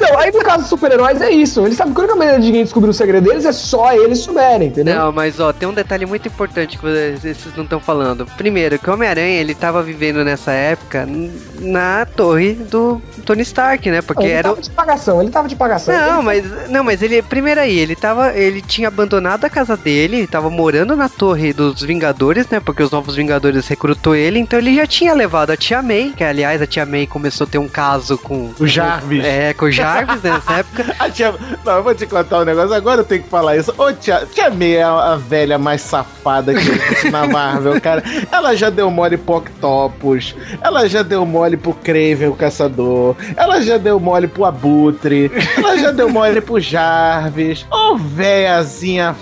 [0.00, 1.64] não, aí no caso dos super-heróis é isso.
[1.64, 4.18] Eles sabem que a única maneira de ninguém descobrir o segredo deles é só eles
[4.18, 4.94] souberem, entendeu?
[4.94, 8.26] Não, mas ó, tem um detalhe muito importante que vocês não estão falando.
[8.36, 11.06] Primeiro, que o Homem-Aranha, ele tava vivendo nessa época
[11.60, 14.00] na torre do Tony Stark, né?
[14.02, 14.48] Porque ele era.
[14.48, 15.94] Ele tava de pagação, ele tava de pagação.
[15.94, 16.68] Não, mas.
[16.68, 17.22] Não, mas ele.
[17.22, 18.32] Primeiro aí, ele tava.
[18.34, 22.60] Ele tinha abandonado a casa dele, tava morando na torre dos Vingadores, né?
[22.60, 26.24] Porque os novos Vingadores recrutou ele, então ele já tinha levado a Tia May, que
[26.24, 28.52] aliás a Tia May começou a ter um caso com.
[28.58, 29.24] O Jarvis.
[29.24, 30.96] É, com o Jarvis né, nessa época.
[30.98, 31.34] a tia.
[31.64, 33.74] Não, eu vou te contar um negócio, agora eu tenho que falar isso.
[33.76, 38.02] Ô, Tia, tia May é a velha mais safada que na Marvel, cara.
[38.30, 43.60] Ela já deu mole pro Octopus, ela já deu mole pro Craven, o caçador, ela
[43.60, 47.66] já deu mole pro Abutre, ela já deu mole pro Jarvis.
[47.70, 49.14] Ô, véiazinha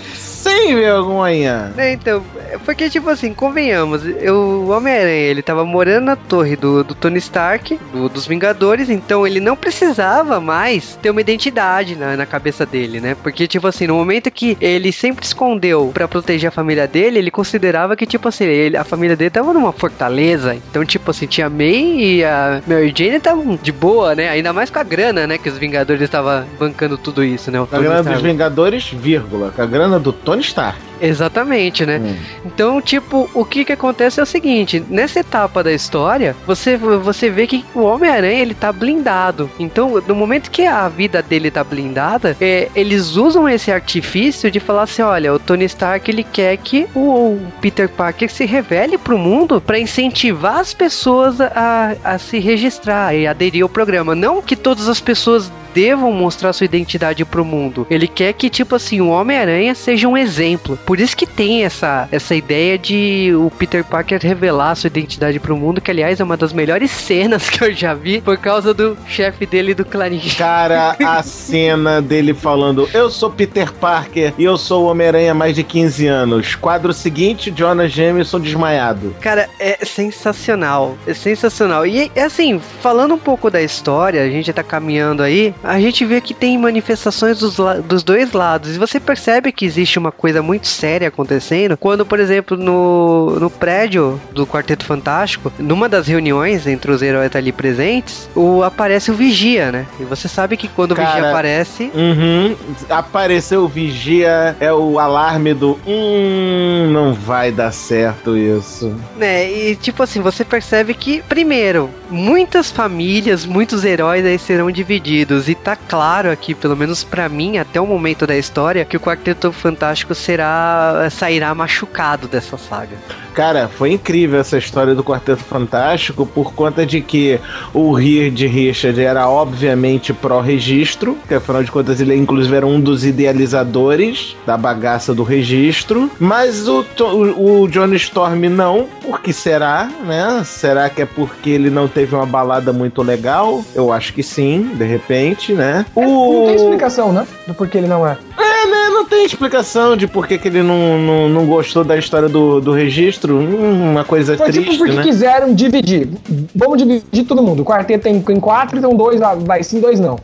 [0.47, 1.73] sem vergonha.
[1.77, 2.23] É, então,
[2.65, 7.17] porque, tipo assim, convenhamos, eu, o Homem-Aranha, ele tava morando na torre do, do Tony
[7.17, 12.65] Stark, do, dos Vingadores, então ele não precisava mais ter uma identidade na, na cabeça
[12.65, 13.15] dele, né?
[13.21, 17.31] Porque, tipo assim, no momento que ele sempre escondeu para proteger a família dele, ele
[17.31, 21.47] considerava que, tipo assim, ele, a família dele tava numa fortaleza, então, tipo assim, tinha
[21.47, 24.29] a May e a Mary Jane estavam de boa, né?
[24.29, 25.37] Ainda mais com a grana, né?
[25.37, 27.59] Que os Vingadores estavam bancando tudo isso, né?
[27.59, 30.86] a grana dos Vingadores, vírgula, com a grana do Tony Stark.
[31.01, 31.99] Exatamente, né?
[31.99, 32.15] Hum.
[32.45, 37.29] Então, tipo, o que que acontece é o seguinte, nessa etapa da história, você, você
[37.29, 39.49] vê que o Homem-Aranha, ele tá blindado.
[39.59, 44.59] Então, no momento que a vida dele tá blindada, é, eles usam esse artifício de
[44.59, 49.17] falar assim, olha, o Tony Stark, ele quer que o Peter Parker se revele pro
[49.17, 54.15] mundo para incentivar as pessoas a, a se registrar e aderir ao programa.
[54.15, 57.85] Não que todas as pessoas devam mostrar sua identidade pro mundo.
[57.87, 60.75] Ele quer que, tipo assim, o Homem-Aranha seja um exemplo.
[60.87, 65.57] Por isso que tem essa, essa ideia de o Peter Parker revelar sua identidade pro
[65.57, 68.97] mundo, que aliás é uma das melhores cenas que eu já vi, por causa do
[69.05, 70.21] chefe dele do Clarim.
[70.37, 75.35] Cara, a cena dele falando: Eu sou Peter Parker e eu sou o Homem-Aranha há
[75.35, 76.55] mais de 15 anos.
[76.55, 79.13] Quadro seguinte: Jonah Jameson desmaiado.
[79.19, 80.97] Cara, é sensacional.
[81.05, 81.85] É sensacional.
[81.85, 86.21] E assim, falando um pouco da história, a gente tá caminhando aí, a gente vê
[86.21, 88.75] que tem manifestações dos, dos dois lados.
[88.75, 93.49] E você percebe que existe uma coisa muito séria acontecendo quando, por exemplo, no, no
[93.49, 99.13] prédio do Quarteto Fantástico, numa das reuniões entre os heróis ali presentes, o, aparece o
[99.13, 99.85] Vigia, né?
[99.99, 101.91] E você sabe que quando Cara, o Vigia aparece.
[101.93, 102.55] Uhum,
[102.89, 105.79] apareceu o Vigia, é o alarme do.
[105.87, 108.95] Hum, não vai dar certo isso.
[109.17, 115.49] Né, e tipo assim, você percebe que, primeiro, muitas famílias, muitos heróis aí serão divididos.
[115.49, 118.99] E tá claro aqui, pelo menos para mim, até o momento da história, que o
[118.99, 120.66] Quarteto Fantástico será
[121.09, 122.97] sairá machucado dessa saga.
[123.37, 127.39] Cara, foi incrível essa história do Quarteto Fantástico por conta de que
[127.71, 133.05] o Reed Richard era obviamente pró-registro, que afinal de contas ele inclusive era um dos
[133.05, 139.87] idealizadores da bagaça do registro, mas o, o, o Johnny Storm não, por que será,
[140.03, 140.41] né?
[140.43, 143.63] Será que é porque ele não teve uma balada muito legal?
[143.75, 145.85] Eu acho que sim, de repente, né?
[145.95, 146.39] É, o...
[146.39, 147.27] Não tem explicação, né?
[147.47, 148.17] Do porquê ele não é.
[148.57, 148.89] É, né?
[148.89, 152.59] Não tem explicação de por que, que ele não, não, não gostou da história do,
[152.59, 153.37] do registro.
[153.37, 155.03] Hum, uma coisa Foi tipo triste, tipo porque né?
[155.03, 156.09] quiseram dividir.
[156.55, 157.61] Vamos dividir todo mundo.
[157.61, 160.17] O quarteto tem, tem quatro, então dois vai sim, dois não.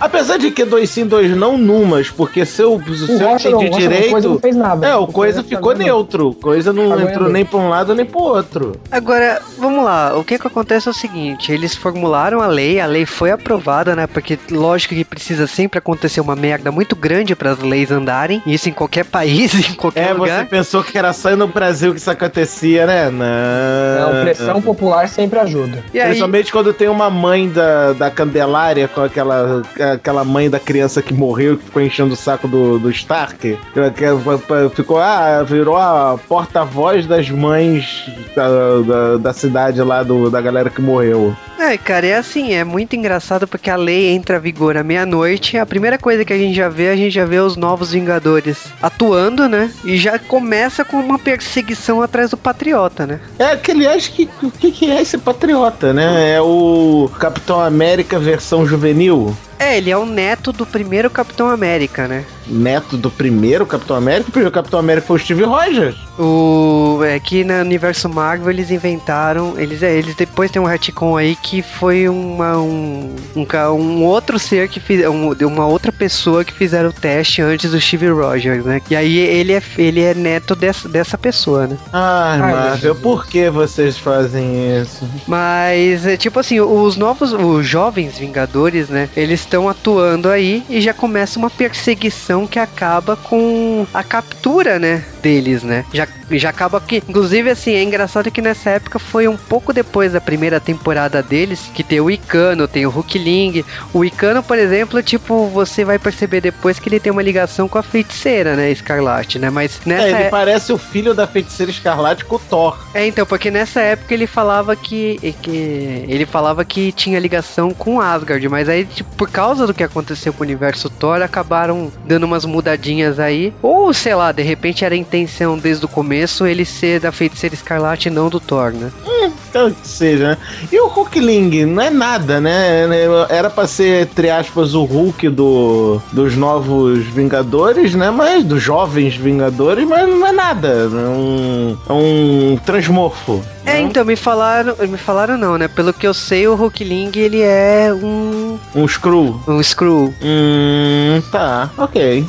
[0.00, 3.78] Apesar de que dois sim, dois não, numas, porque se eu, se eu entendi não,
[3.78, 4.10] direito.
[4.10, 4.86] Coisa não fez nada.
[4.86, 6.34] É, o, o coisa, coisa ficou neutro.
[6.34, 8.72] Coisa não Agora entrou nem pra um lado nem pro outro.
[8.90, 10.16] Agora, vamos lá.
[10.16, 13.94] O que que acontece é o seguinte: eles formularam a lei, a lei foi aprovada,
[13.94, 14.06] né?
[14.06, 18.42] Porque lógico que precisa sempre acontecer uma merda muito grande para as leis andarem.
[18.46, 20.40] Isso em qualquer país, em qualquer é, lugar.
[20.40, 23.10] É, você pensou que era só no Brasil que isso acontecia, né?
[23.10, 24.14] Não.
[24.14, 25.84] Não, pressão popular sempre ajuda.
[25.92, 26.52] E Principalmente aí...
[26.52, 29.62] quando tem uma mãe da, da Candelária com aquela,
[29.92, 33.36] aquela mãe da criança que morreu que ficou enchendo o saco do, do Stark.
[33.36, 38.48] Que ficou, ah, virou a porta-voz das mães da,
[38.80, 41.34] da, da, cidade lá do, da galera que morreu.
[41.58, 45.56] É, cara, é assim, é muito engraçado porque a lei entra a vigor à meia-noite.
[45.56, 48.58] A primeira coisa que a gente já vê, a gente já vê os novos Vingadores
[48.80, 49.72] atuando, né?
[49.84, 53.20] E já começa com uma perseguição atrás do Patriota, né?
[53.38, 54.26] É, que aliás, que,
[54.60, 56.34] que, que é esse Patriota, né?
[56.36, 59.36] É o Capitão América versão juvenil.
[59.58, 62.24] É, ele é o neto do primeiro Capitão América, né?
[62.46, 64.28] Neto do primeiro Capitão América?
[64.28, 65.96] O primeiro Capitão América foi o Steve Rogers.
[66.18, 69.58] O, é que no universo Marvel eles inventaram.
[69.58, 74.38] Eles, é, eles depois tem um retcon aí que foi uma, um, um, um outro
[74.38, 75.06] ser que fez.
[75.08, 78.80] Um, uma outra pessoa que fizeram o teste antes do Steve Rogers, né?
[78.88, 81.76] E aí ele é, ele é neto dessa, dessa pessoa, né?
[81.92, 85.08] Ai, Ai Marvel, por que vocês fazem isso?
[85.26, 89.08] Mas, é tipo assim, os novos, os jovens Vingadores, né?
[89.16, 95.04] Eles estão atuando aí e já começa uma perseguição que acaba com a captura, né?
[95.22, 95.84] Deles, né?
[95.92, 97.02] Já, já acaba que.
[97.08, 101.70] Inclusive, assim, é engraçado que nessa época foi um pouco depois da primeira temporada deles,
[101.72, 103.64] que tem o Icano, tem o Hulk Ling.
[103.92, 107.78] O Icano, por exemplo, tipo, você vai perceber depois que ele tem uma ligação com
[107.78, 108.70] a feiticeira, né?
[108.70, 109.50] Escarlate, né?
[109.50, 110.06] Mas nessa.
[110.06, 110.28] É, ele é...
[110.28, 112.76] parece o filho da feiticeira Escarlate com o Thor.
[112.94, 115.34] É, então, porque nessa época ele falava que.
[115.42, 119.84] que ele falava que tinha ligação com Asgard, mas aí, tipo, por causa do que
[119.84, 123.52] aconteceu com o universo Thor, acabaram dando umas mudadinhas aí.
[123.62, 126.15] Ou, sei lá, de repente era a intenção desde o começo
[126.46, 128.90] ele ser da feiticeira escarlate e não do Thor, né?
[129.06, 130.38] Hum, então que seja, né?
[130.70, 132.86] E o Hulkling não é nada, né?
[133.28, 138.10] Era pra ser, entre aspas, o Hulk do, dos novos Vingadores, né?
[138.10, 140.68] Mas dos jovens Vingadores, mas não é nada.
[140.68, 143.42] É um, é um transmorfo.
[143.64, 143.80] É, né?
[143.80, 144.76] então, me falaram.
[144.88, 145.66] Me falaram não, né?
[145.68, 148.58] Pelo que eu sei, o Hulkling ele é um.
[148.74, 149.40] Um Screw.
[149.48, 150.14] Um Screw.
[150.22, 152.24] Hum, tá, ok.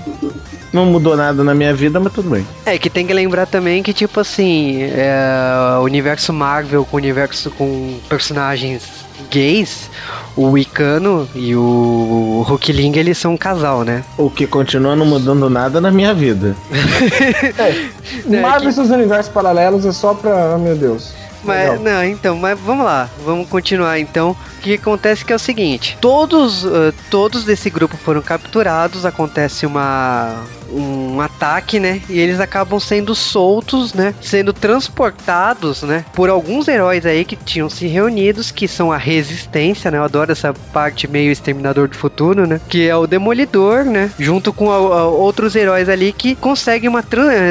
[0.72, 2.46] Não mudou nada na minha vida, mas tudo bem.
[2.66, 7.50] É, que tem que lembrar também que, tipo assim, é, o universo Marvel com universo
[7.52, 9.90] com personagens gays,
[10.36, 14.04] o Wicano e o Hulkling, eles são um casal, né?
[14.18, 16.56] O que continua não mudando nada na minha vida.
[17.58, 20.56] é, Marvel e seus universos paralelos é só pra...
[20.56, 21.14] Oh, meu Deus.
[21.44, 24.32] Mas, não, então, mas vamos lá, vamos continuar então.
[24.32, 29.06] O que, que acontece que é o seguinte: todos, uh, todos desse grupo foram capturados,
[29.06, 32.02] acontece uma um ataque, né?
[32.10, 34.14] E eles acabam sendo soltos, né?
[34.22, 36.06] Sendo transportados, né?
[36.14, 39.98] Por alguns heróis aí que tinham se reunidos, que são a Resistência, né?
[39.98, 42.60] Eu adoro essa parte meio Exterminador do Futuro, né?
[42.68, 44.12] Que é o Demolidor, né?
[44.20, 47.04] Junto com a, a, outros heróis ali que conseguem uma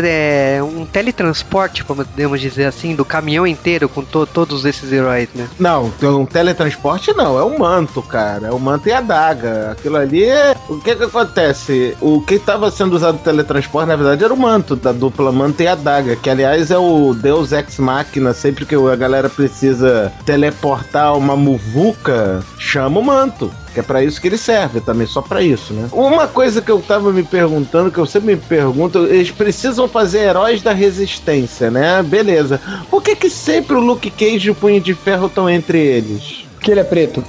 [0.04, 5.48] é, um teletransporte, podemos dizer assim, do caminhão inteiro com to todos esses heróis, né?
[5.58, 8.48] Não, um teletransporte não, é o manto, cara.
[8.48, 9.72] É o manto e a daga.
[9.72, 10.54] Aquilo ali é.
[10.68, 11.96] O que que acontece?
[12.00, 15.62] O que estava sendo usado usado teletransporte, na verdade, era o manto da dupla manto
[15.62, 20.12] e a daga, que aliás é o Deus Ex Machina, sempre que a galera precisa
[20.24, 23.50] teleportar uma muvuca, chama o manto.
[23.72, 25.86] Que é para isso que ele serve também, só para isso, né?
[25.92, 30.20] Uma coisa que eu tava me perguntando, que eu sempre me pergunto, eles precisam fazer
[30.20, 32.02] heróis da resistência, né?
[32.02, 32.58] Beleza.
[32.90, 36.45] Por que que sempre o Luke Cage e o Punho de Ferro estão entre eles?
[36.66, 37.24] Que ele é preto.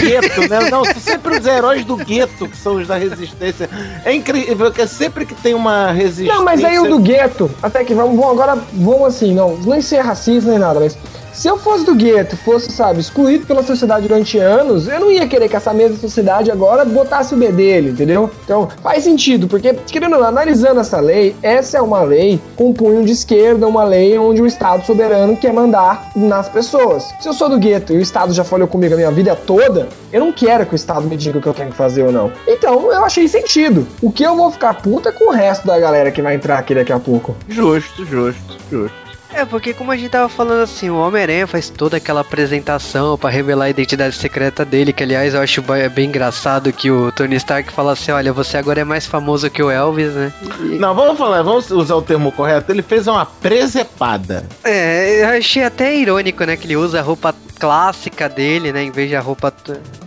[0.00, 0.70] Gueto, né?
[0.70, 3.68] Não, são sempre os heróis do gueto que são os da resistência.
[4.04, 6.32] É incrível que é sempre que tem uma resistência.
[6.32, 9.82] Não, mas aí o do gueto, até que vamos, vamos agora, vamos assim, não, nem
[9.82, 10.96] ser racista nem nada, mas
[11.38, 15.24] se eu fosse do gueto, fosse, sabe, excluído pela sociedade durante anos, eu não ia
[15.28, 18.28] querer que essa mesma sociedade agora botasse o B dele, entendeu?
[18.44, 23.12] Então, faz sentido, porque, querendo analisando essa lei, essa é uma lei com punho de
[23.12, 27.04] esquerda, uma lei onde o Estado soberano quer mandar nas pessoas.
[27.20, 29.88] Se eu sou do gueto e o Estado já falhou comigo a minha vida toda,
[30.12, 32.10] eu não quero que o Estado me diga o que eu tenho que fazer ou
[32.10, 32.32] não.
[32.48, 33.86] Então, eu achei sentido.
[34.02, 36.58] O que eu vou ficar puta é com o resto da galera que vai entrar
[36.58, 37.36] aqui daqui a pouco.
[37.48, 39.07] Justo, justo, justo.
[39.32, 43.30] É, porque como a gente tava falando assim, o Homem-Aranha faz toda aquela apresentação para
[43.30, 45.62] revelar a identidade secreta dele, que aliás eu acho
[45.94, 49.62] bem engraçado que o Tony Stark fala assim, olha, você agora é mais famoso que
[49.62, 50.32] o Elvis, né?
[50.60, 50.78] E...
[50.78, 54.46] Não, vamos falar, vamos usar o termo correto, ele fez uma presepada.
[54.64, 58.84] É, eu achei até irônico, né, que ele usa a roupa clássica dele, né?
[58.84, 59.52] Em vez da roupa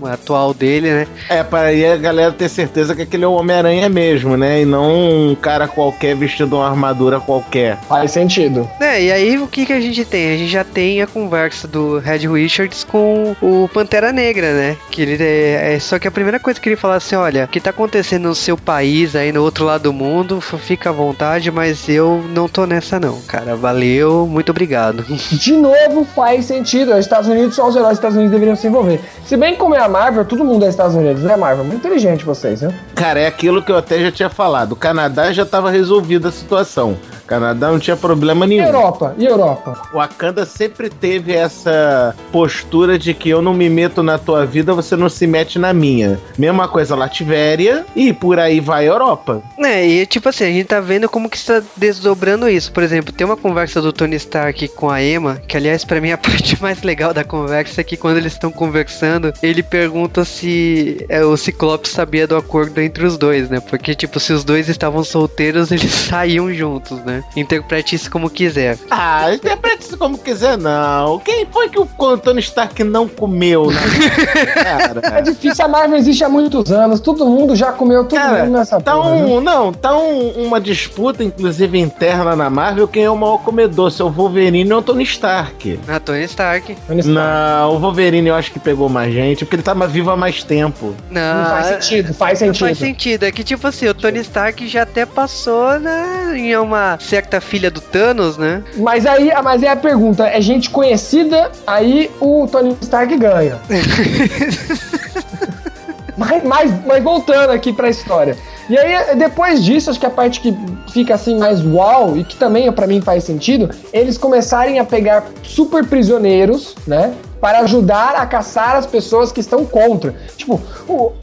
[0.05, 1.07] atual dele, né?
[1.29, 4.61] É, para aí a galera ter certeza que aquele é o Homem-Aranha mesmo, né?
[4.61, 7.77] E não um cara qualquer vestido uma armadura qualquer.
[7.87, 8.69] Faz sentido.
[8.79, 10.33] É, e aí o que, que a gente tem?
[10.33, 14.77] A gente já tem a conversa do Red Richards com o Pantera Negra, né?
[14.89, 17.47] Que ele é, é só que a primeira coisa que ele fala assim, olha, o
[17.47, 21.49] que tá acontecendo no seu país aí no outro lado do mundo, fica à vontade,
[21.51, 23.55] mas eu não tô nessa não, cara.
[23.55, 25.03] Valeu, muito obrigado.
[25.31, 26.91] De novo faz sentido.
[26.91, 28.99] Os Estados Unidos só os heróis dos Estados Unidos deveriam se envolver.
[29.25, 31.63] Se bem que como é a Marvel, todo mundo é Estados Unidos, né, Marvel?
[31.63, 32.73] Muito inteligente vocês, né?
[32.95, 34.73] Cara, é aquilo que eu até já tinha falado.
[34.73, 36.97] O Canadá já estava resolvida a situação.
[37.23, 38.63] O Canadá não tinha problema nenhum.
[38.63, 38.65] E
[39.01, 39.15] Europa?
[39.17, 39.81] E Europa?
[39.93, 44.73] O Wakanda sempre teve essa postura de que eu não me meto na tua vida,
[44.73, 46.19] você não se mete na minha.
[46.37, 49.41] Mesma coisa Lativéria e por aí vai a Europa.
[49.57, 52.71] É, e tipo assim, a gente tá vendo como que está desdobrando isso.
[52.71, 56.09] Por exemplo, tem uma conversa do Tony Stark com a Emma, que aliás para mim
[56.09, 60.25] é a parte mais legal da conversa é que quando eles estão conversando, ele pergunta
[60.25, 63.59] se é, o Ciclope sabia do acordo entre os dois, né?
[63.59, 67.23] Porque, tipo, se os dois estavam solteiros, eles saíam juntos, né?
[67.35, 68.77] Interprete isso como quiser.
[68.91, 71.19] Ah, interprete isso como quiser, não.
[71.19, 73.79] Quem foi que o Tony Stark não comeu, né?
[74.53, 75.19] Cara.
[75.19, 78.57] É difícil, a Marvel existe há muitos anos, todo mundo já comeu todo Cara, mundo
[78.57, 79.45] nessa tá porra, um, né?
[79.45, 84.01] Não, tá um, uma disputa, inclusive, interna na Marvel, quem é o maior comedor, se
[84.01, 85.79] é o Wolverine ou o Tony Stark.
[85.87, 86.75] Ah, Tony Stark.
[86.87, 87.07] Tony Stark.
[87.07, 90.43] Não, o Wolverine eu acho que pegou mais gente, porque ele tava vivo há mais
[90.43, 90.93] tempo.
[91.09, 92.65] Não, não faz sentido, faz sentido.
[92.65, 93.23] Faz sentido.
[93.23, 97.71] É que, tipo assim, o Tony Stark já até passou, né, em uma certa filha
[97.71, 98.61] do Thanos, né?
[98.81, 103.59] Mas aí, mas aí a pergunta, é gente conhecida, aí o Tony Stark ganha.
[106.17, 108.35] mas, mas, mas voltando aqui pra história.
[108.69, 110.55] E aí, depois disso, acho que a parte que
[110.91, 115.25] fica assim mais uau e que também para mim faz sentido, eles começarem a pegar
[115.43, 117.13] super prisioneiros, né?
[117.39, 120.13] Para ajudar a caçar as pessoas que estão contra.
[120.37, 120.61] Tipo,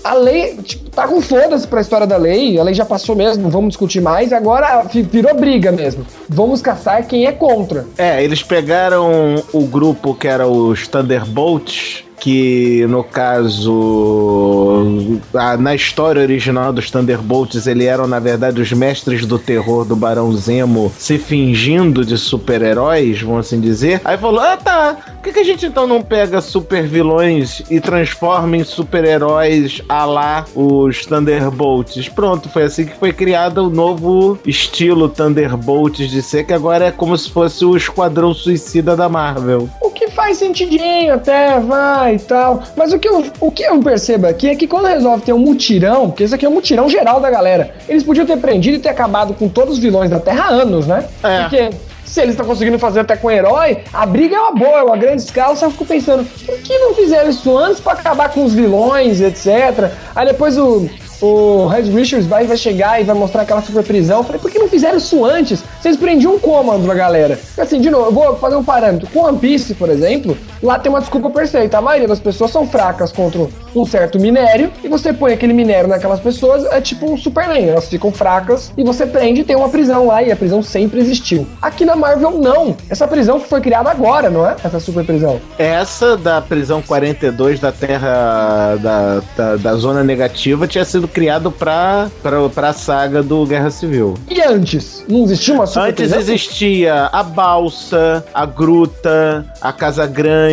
[0.03, 3.49] a lei tipo, tá com foda-se pra história da lei, a lei já passou mesmo,
[3.49, 6.05] vamos discutir mais, agora virou briga mesmo.
[6.29, 7.87] Vamos caçar quem é contra.
[7.97, 16.23] É, eles pegaram o grupo que era os Thunderbolts, que no caso a, na história
[16.23, 21.19] original dos Thunderbolts ele eram na verdade os mestres do terror do Barão Zemo se
[21.19, 24.01] fingindo de super-heróis, vamos assim dizer.
[24.05, 24.95] Aí falou: "Ah, tá.
[24.95, 30.05] Por que, que a gente então não pega super vilões e transforma em super-heróis a
[30.05, 36.45] lá os Thunderbolts?" Pronto, foi assim que foi criado o novo estilo Thunderbolts de ser
[36.45, 39.69] que agora é como se fosse o Esquadrão Suicida da Marvel.
[39.81, 42.65] O que faz sentidinho até, vai e tal.
[42.77, 45.39] Mas o que, eu, o que eu percebo aqui é que quando resolve ter um
[45.39, 48.81] mutirão, porque isso aqui é um mutirão geral da galera, eles podiam ter prendido e
[48.81, 51.05] ter acabado com todos os vilões da Terra há anos, né?
[51.23, 51.43] É.
[51.43, 51.71] Porque
[52.05, 54.83] Se eles estão conseguindo fazer até com o herói, a briga é uma boa, é
[54.83, 55.55] uma grande escala.
[55.55, 59.93] Só fico pensando, por que não fizeram isso antes pra acabar com os vilões, etc?
[60.17, 60.89] Aí depois o,
[61.21, 64.19] o Red Richards vai, vai chegar e vai mostrar aquela super prisão.
[64.19, 65.63] Eu falei, por que não fizeram isso antes?
[65.81, 67.39] Vocês prendiam um comando pra galera.
[67.57, 69.09] Assim, de novo, eu vou fazer um parâmetro.
[69.09, 71.79] Com One Piece, por exemplo, lá tem uma desculpa perfeita.
[71.79, 75.89] A maioria das pessoas são fracas contra um certo minério, e você põe aquele minério
[75.89, 77.69] naquelas pessoas, é tipo um Superman.
[77.69, 81.01] Elas ficam fracas e você prende e tem uma prisão lá, e a prisão sempre
[81.01, 81.47] existiu.
[81.61, 82.77] Aqui na Marvel, não.
[82.89, 84.57] Essa prisão foi criada agora, não é?
[84.65, 85.41] Essa super prisão.
[85.59, 92.09] Essa da prisão 42 da Terra da, da, da Zona Negativa tinha sido criado pra,
[92.23, 94.15] pra, pra saga do Guerra Civil.
[94.29, 95.05] E antes?
[95.09, 96.19] Não existia uma super Antes prisão?
[96.19, 100.48] existia a Balsa, a Gruta, a Casa Grande,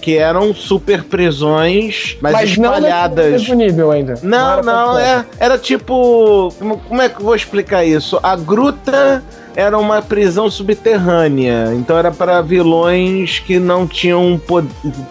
[0.00, 3.24] que eram super prisões, mas, Mas não espalhadas.
[3.26, 4.14] no mesmo nível ainda.
[4.22, 6.52] Não, era não, tão é, era tipo.
[6.58, 8.18] Como, como é que eu vou explicar isso?
[8.22, 9.22] A gruta
[9.56, 14.62] era uma prisão subterrânea, então era para vilões que não tinham po-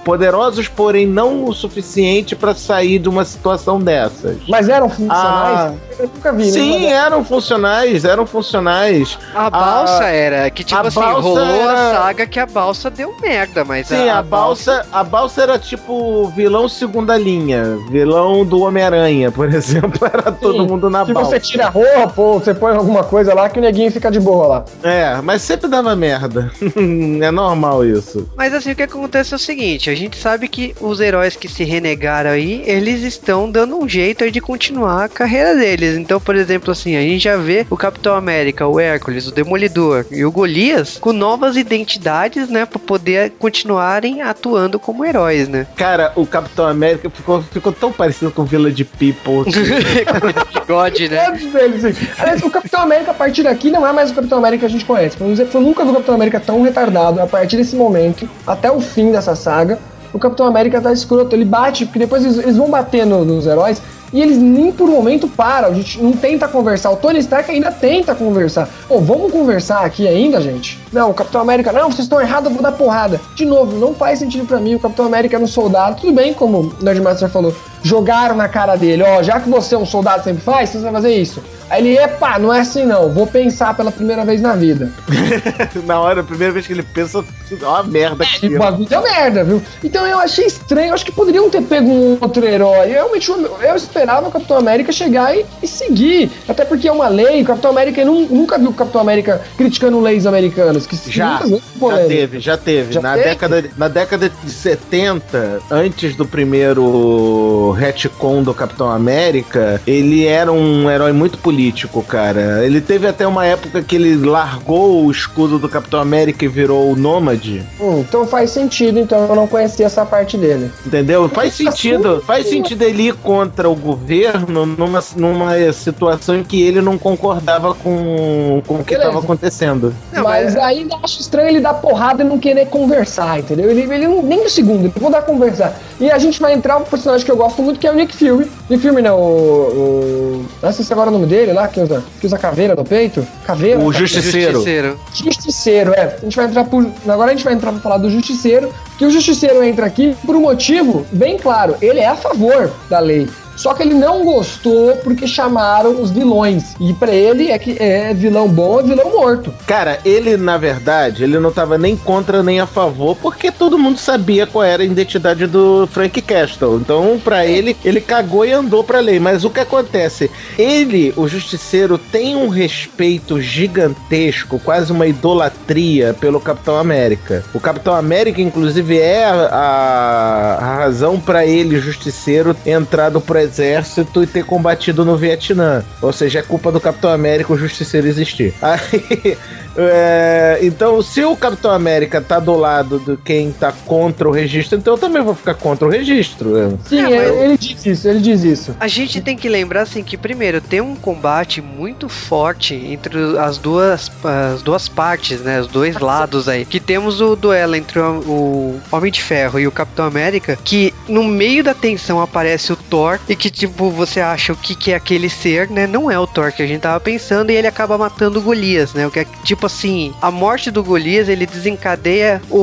[0.03, 4.37] poderosos, porém não o suficiente para sair de uma situação dessas.
[4.47, 5.59] Mas eram funcionais?
[5.59, 6.51] Ah, eu nunca vi.
[6.51, 6.91] Sim, né?
[6.91, 9.17] eram funcionais, eram funcionais.
[9.33, 11.39] A balsa era, que tipo a assim, balsa rolou
[11.69, 15.57] a era- saga que a balsa deu merda, mas Sim, a, balsa, a balsa era
[15.57, 21.13] tipo vilão segunda linha, vilão do Homem-Aranha, por exemplo, era todo Sim, mundo na Se
[21.13, 21.29] balsa.
[21.31, 24.19] você tira a roupa ou você põe alguma coisa lá que o neguinho fica de
[24.19, 24.65] boa lá.
[24.83, 26.51] É, mas sempre dava merda.
[27.21, 28.29] é normal isso.
[28.35, 31.47] Mas assim, o que acontece é o seguinte, a gente sabe que os heróis que
[31.47, 35.97] se renegaram aí, eles estão dando um jeito aí de continuar a carreira deles.
[35.97, 40.05] Então, por exemplo, assim, a gente já vê o Capitão América, o Hércules, o Demolidor
[40.11, 45.67] e o Golias com novas identidades, né, pra poder continuarem atuando como heróis, né?
[45.75, 49.45] Cara, o Capitão América ficou, ficou tão parecido com Village People.
[50.53, 51.25] Bigode, né?
[51.25, 52.07] Todos eles, sim.
[52.17, 54.69] Aliás, o Capitão América, a partir daqui, não é mais o Capitão América que a
[54.69, 55.15] gente conhece.
[55.19, 57.21] Vamos dizer eu nunca vi o Capitão América tão retardado.
[57.21, 59.77] A partir desse momento, até o fim dessa saga,
[60.13, 61.35] o Capitão América tá escroto.
[61.35, 63.81] Ele bate, porque depois eles, eles vão bater no- nos heróis.
[64.13, 66.89] E eles nem por um momento param, a gente não tenta conversar.
[66.91, 68.69] O Tony Stark ainda tenta conversar.
[68.87, 70.79] Pô, vamos conversar aqui ainda, gente?
[70.93, 73.19] Não, o Capitão América, não, vocês estão errados, eu vou dar porrada.
[73.35, 74.75] De novo, não faz sentido pra mim.
[74.75, 75.99] O Capitão América era um soldado.
[75.99, 77.53] Tudo bem, como o Nerdmaster falou,
[77.85, 80.91] jogaram na cara dele, ó, já que você é um soldado sempre faz, você vai
[80.91, 81.41] fazer isso.
[81.69, 84.89] Aí ele, epa, não é assim não, vou pensar pela primeira vez na vida.
[85.85, 87.23] Na hora, a primeira vez que ele pensa,
[87.63, 88.55] ó, uma merda E aqui.
[88.55, 89.61] o bagulho deu merda, viu?
[89.83, 92.87] Então eu achei estranho, eu acho que poderiam ter pego um outro herói.
[92.89, 96.31] Eu, realmente, eu, esperava o Capitão América chegar e, e seguir.
[96.47, 99.41] Até porque é uma lei, o Capitão América eu nu- nunca viu o Capitão América
[99.57, 100.85] criticando leis americanas.
[100.85, 102.93] Que Já, já teve, já teve.
[102.93, 103.29] Já na, teve?
[103.29, 110.89] Década, na década de 70, antes do primeiro retcon do Capitão América, ele era um
[110.89, 112.65] herói muito político, cara.
[112.65, 116.91] Ele teve até uma época que ele largou o escudo do Capitão América e virou
[116.91, 117.63] o Nômade.
[117.79, 120.71] Hum, então faz sentido, então eu não conhecia essa parte dele.
[120.85, 121.27] Entendeu?
[121.29, 122.23] Faz sentido.
[122.25, 127.73] Faz sentido ele ir contra o governo numa, numa situação em que ele não concordava
[127.75, 129.93] com, com o que estava acontecendo.
[130.11, 133.69] Não, mas mas- ainda acho estranho ele dar porrada e não querer conversar, entendeu?
[133.69, 135.79] Ele, ele não, nem um segundo, ele vou dar conversar.
[135.99, 138.15] E a gente vai entrar um personagem que eu gosto muito, que é o Nick
[138.15, 138.51] Fury.
[138.69, 139.21] Nick Fury não, o.
[139.21, 142.75] o não sei se agora é o nome dele lá, que usa, que usa caveira
[142.75, 143.25] no peito.
[143.45, 143.79] Caveira?
[143.79, 143.93] O.
[143.93, 144.53] Justiceiro.
[144.53, 144.99] Justiceiro.
[145.13, 146.17] Justiceiro, é.
[146.17, 146.85] A gente vai entrar por.
[147.07, 150.35] Agora a gente vai entrar pra falar do Justiceiro, que o Justiceiro entra aqui por
[150.35, 151.75] um motivo bem claro.
[151.81, 153.29] Ele é a favor da lei.
[153.55, 156.75] Só que ele não gostou porque chamaram os vilões.
[156.79, 159.53] E pra ele é que é vilão bom é vilão morto.
[159.67, 163.97] Cara, ele, na verdade, ele não tava nem contra nem a favor, porque todo mundo
[163.99, 166.77] sabia qual era a identidade do Frank Castle.
[166.77, 169.19] Então, pra ele, ele cagou e andou pra lei.
[169.19, 170.29] Mas o que acontece?
[170.57, 177.43] Ele, o Justiceiro, tem um respeito gigantesco, quase uma idolatria pelo Capitão América.
[177.53, 184.27] O Capitão América, inclusive, é a, a- razão pra ele, Justiceiro, entrado pro exército e
[184.27, 185.83] ter combatido no Vietnã.
[186.01, 188.53] Ou seja, é culpa do Capitão América o Justiceiro existir.
[188.61, 189.37] Aí,
[189.77, 194.77] é, então, se o Capitão América tá do lado de quem tá contra o registro,
[194.77, 196.77] então eu também vou ficar contra o registro.
[196.87, 198.75] Sim, É, mas- ele, ele diz isso, ele diz isso.
[198.79, 203.57] A gente tem que lembrar assim que primeiro tem um combate muito forte entre as
[203.57, 206.65] duas as duas partes, né, os dois lados aí.
[206.65, 210.93] Que temos o duelo entre o, o Homem de Ferro e o Capitão América, que
[211.07, 214.91] no meio da tensão aparece o Thor e que tipo você acha o que que
[214.91, 215.87] é aquele ser, né?
[215.87, 218.93] Não é o Thor que a gente tava pensando e ele acaba matando o Golias,
[218.93, 219.05] né?
[219.07, 222.57] O que é tipo assim, a morte do Golias ele desencadeia o,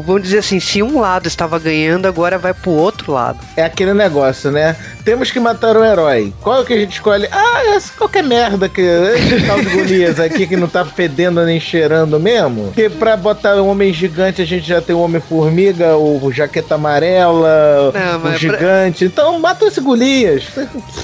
[0.00, 3.38] vamos dizer assim, se um lado estava ganhando, agora vai pro outro lado.
[3.56, 4.76] É aquele negócio, né?
[5.04, 6.32] Temos que matar um herói.
[6.40, 7.28] Qual é o que a gente escolhe?
[7.30, 8.80] Ah, essa qualquer merda que.
[8.80, 12.64] Esse tal de Golias aqui que não tá fedendo nem cheirando mesmo.
[12.64, 17.92] Porque pra botar um homem gigante a gente já tem o Homem-Formiga, o Jaqueta Amarela,
[17.92, 19.08] não, o Gigante.
[19.08, 19.24] Pra...
[19.24, 20.44] Então mata esse Golias.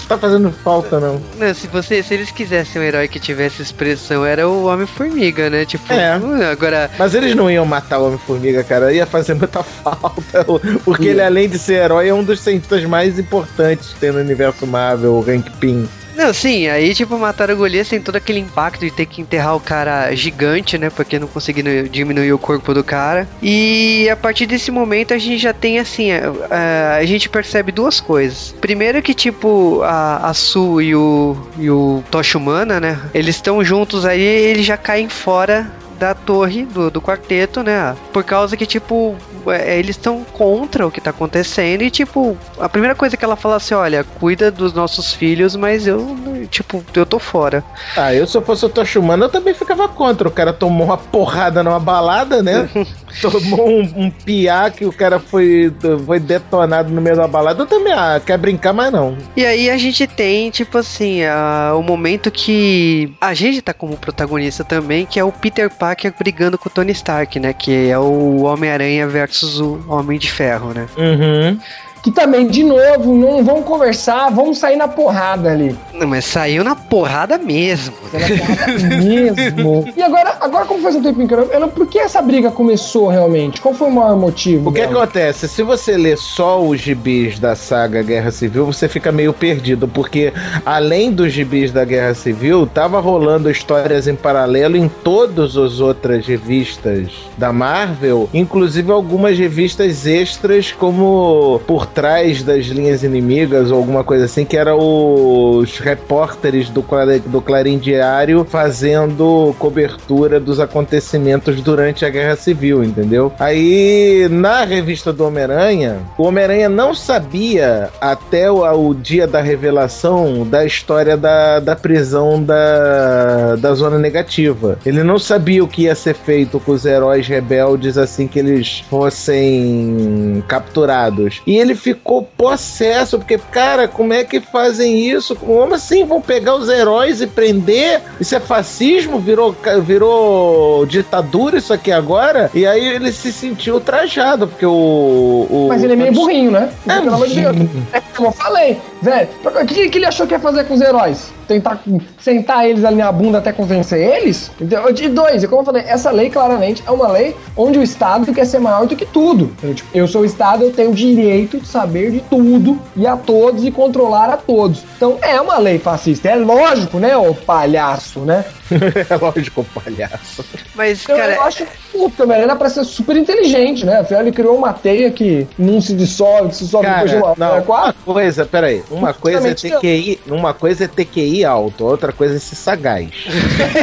[0.09, 1.21] Tá fazendo falta, não.
[1.39, 5.65] Não, se, você, se eles quisessem um herói que tivesse expressão, era o Homem-Formiga, né?
[5.65, 6.13] Tipo, é.
[6.51, 6.91] agora.
[6.99, 8.86] Mas eles não iam matar o Homem-Formiga, cara.
[8.93, 10.45] Ia fazer muita falta.
[10.85, 14.19] Porque ele, além de ser herói, é um dos cientistas mais importantes que tem no
[14.19, 15.89] universo Marvel, o Hank Pym.
[16.17, 19.55] Não, sim, aí tipo, mataram o Golias tem todo aquele impacto de ter que enterrar
[19.55, 20.89] o cara gigante, né?
[20.89, 23.29] Porque não conseguindo diminuir o corpo do cara.
[23.43, 28.01] E a partir desse momento a gente já tem assim, a, a, gente percebe duas
[28.01, 28.55] coisas.
[28.63, 32.03] Primeiro que tipo, a, a Su e o, e o
[32.35, 32.99] Humana, né?
[33.13, 37.97] Eles estão juntos aí eles já caem fora da torre do, do quarteto, né?
[38.13, 39.17] Por causa que, tipo,
[39.47, 43.37] é, eles estão contra o que tá acontecendo e, tipo, a primeira coisa que ela
[43.37, 46.17] fala assim: olha, cuida dos nossos filhos, mas eu,
[46.51, 47.65] tipo, eu tô fora.
[47.97, 50.29] Ah, eu se eu fosse o Toshimano, eu também ficava contra.
[50.29, 52.69] O cara tomou uma porrada numa balada, né?
[53.31, 55.73] tomou um, um piá que o cara foi,
[56.05, 57.63] foi detonado no meio da balada.
[57.63, 59.17] Eu também, ah, quer brincar, mas não.
[59.37, 63.97] E aí a gente tem, tipo assim, a, o momento que a gente tá como
[63.97, 67.53] protagonista também, que é o Peter Parker Parker brigando com o Tony Stark, né?
[67.53, 70.87] Que é o Homem-Aranha versus o Homem de Ferro, né?
[70.97, 71.59] Uhum
[72.07, 75.77] que também, de novo, não vão conversar, vão sair na porrada ali.
[75.93, 77.97] Não, mas saiu na porrada mesmo.
[78.13, 79.85] Na porrada mesmo.
[79.97, 81.69] E agora, agora como faz um tempinho que eu não...
[81.69, 83.61] Por que essa briga começou realmente?
[83.61, 84.71] Qual foi o maior motivo?
[84.71, 85.03] O que dela?
[85.03, 85.49] acontece?
[85.49, 90.33] Se você lê só os gibis da saga Guerra Civil, você fica meio perdido, porque
[90.65, 96.25] além dos gibis da Guerra Civil, tava rolando histórias em paralelo em todas as outras
[96.25, 104.05] revistas da Marvel, inclusive algumas revistas extras como por trás das linhas inimigas ou alguma
[104.05, 106.85] coisa assim, que era os repórteres do,
[107.25, 113.33] do Clarim Diário fazendo cobertura dos acontecimentos durante a Guerra Civil, entendeu?
[113.39, 120.47] Aí, na revista do Homem-Aranha, o Homem-Aranha não sabia até o, o, dia da revelação
[120.47, 124.79] da história da, da prisão da, da Zona Negativa.
[124.85, 128.85] Ele não sabia o que ia ser feito com os heróis rebeldes assim que eles
[128.91, 131.41] fossem capturados.
[131.47, 135.37] E ele ficou possesso, porque, cara, como é que fazem isso?
[135.37, 136.05] Como assim?
[136.05, 138.03] Vão pegar os heróis e prender?
[138.19, 139.21] Isso é fascismo?
[139.21, 142.51] Virou, virou ditadura isso aqui agora?
[142.53, 145.47] E aí ele se sentiu trajado, porque o.
[145.49, 146.73] o Mas ele é meio burrinho, né?
[146.89, 147.57] É, Pelo amor de Deus.
[147.93, 149.29] É como eu falei, velho.
[149.45, 151.33] O que, que ele achou que ia fazer com os heróis?
[151.47, 151.81] Tentar
[152.21, 154.51] sentar eles ali na bunda até convencer eles.
[154.95, 158.33] De dois, e como eu falei, essa lei claramente é uma lei onde o Estado
[158.33, 159.53] quer ser maior do que tudo.
[159.63, 163.07] Eu, tipo, eu sou o Estado, eu tenho o direito de saber de tudo e
[163.07, 164.83] a todos e controlar a todos.
[164.97, 166.29] Então é uma lei fascista.
[166.29, 168.45] É lógico, né, ô palhaço, né?
[168.71, 170.45] É lógico, palhaço.
[170.75, 171.35] Mas, então, cara.
[171.35, 174.01] Eu acho que o Homem-Aranha era pra ser super inteligente, né?
[174.01, 177.35] Afinal, ele criou uma teia que não se dissolve, se dissolve cara, depois de uma,
[177.37, 178.83] não, uma coisa, peraí.
[178.91, 182.57] Uma coisa é ter QI, uma coisa é ter QI alto, outra coisa é ser
[182.57, 183.11] sagaz.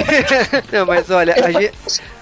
[0.71, 1.73] não, mas olha, a gente.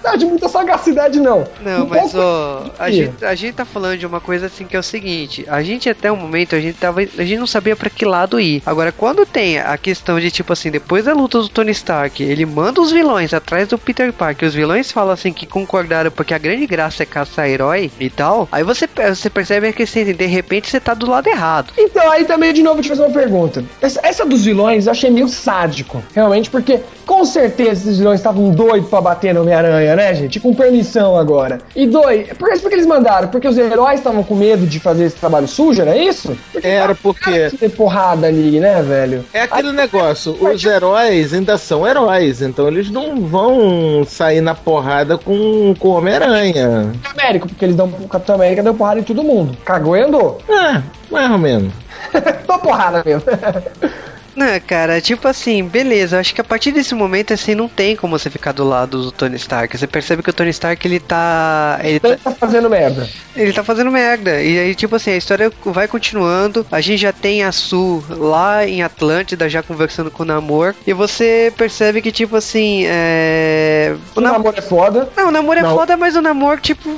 [0.03, 1.45] Não, de muita sagacidade, não.
[1.62, 4.76] Não, um mas ó, a gente, a gente tá falando de uma coisa assim que
[4.76, 7.01] é o seguinte: a gente até o momento, a gente tava.
[7.01, 8.64] A gente não sabia para que lado ir.
[8.66, 12.45] Agora, quando tem a questão de, tipo assim, depois da luta do Tony Stark, ele
[12.51, 14.47] manda os vilões atrás do Peter Parker.
[14.47, 18.47] Os vilões falam assim que concordaram porque a grande graça é caçar herói e tal.
[18.51, 21.73] Aí você, você percebe que assim, de repente você tá do lado errado.
[21.77, 23.63] Então, aí também de novo te fazer uma pergunta.
[23.81, 28.49] Essa, essa dos vilões eu achei meio sádico, realmente, porque com certeza esses vilões estavam
[28.51, 30.39] doidos pra bater no Homem-Aranha, né, gente?
[30.39, 31.59] Com permissão agora.
[31.75, 33.27] E dois, por isso que eles mandaram?
[33.27, 36.37] Porque os heróis estavam com medo de fazer esse trabalho sujo, era isso?
[36.51, 37.49] Porque era porque.
[37.49, 39.25] Ter porrada ali, né, velho?
[39.33, 44.55] É aquele aí, negócio, os heróis ainda são heróis, então eles não vão sair na
[44.55, 46.91] porrada com, com o Homem-Aranha.
[47.03, 47.87] América, porque eles dão.
[47.87, 49.57] O Capitão América deu porrada em todo mundo.
[49.63, 50.39] Cagou e andou.
[50.49, 50.81] É,
[51.11, 51.73] mais ou menos.
[52.45, 53.23] Tô porrada mesmo.
[54.36, 58.17] Não, cara, tipo assim, beleza, acho que a partir desse momento, assim, não tem como
[58.17, 59.77] você ficar do lado do Tony Stark.
[59.77, 61.79] Você percebe que o Tony Stark, ele tá...
[61.84, 63.09] Ele tá, tá fazendo merda.
[63.36, 64.41] Ele tá fazendo merda.
[64.41, 66.65] E aí, tipo assim, a história vai continuando.
[66.71, 70.73] A gente já tem a Su lá em Atlântida, já conversando com o Namor.
[70.86, 73.95] E você percebe que, tipo assim, é...
[74.15, 75.09] O, o Namor é foda.
[75.15, 75.75] Não, o Namor é não.
[75.75, 76.89] foda, mas o Namor, tipo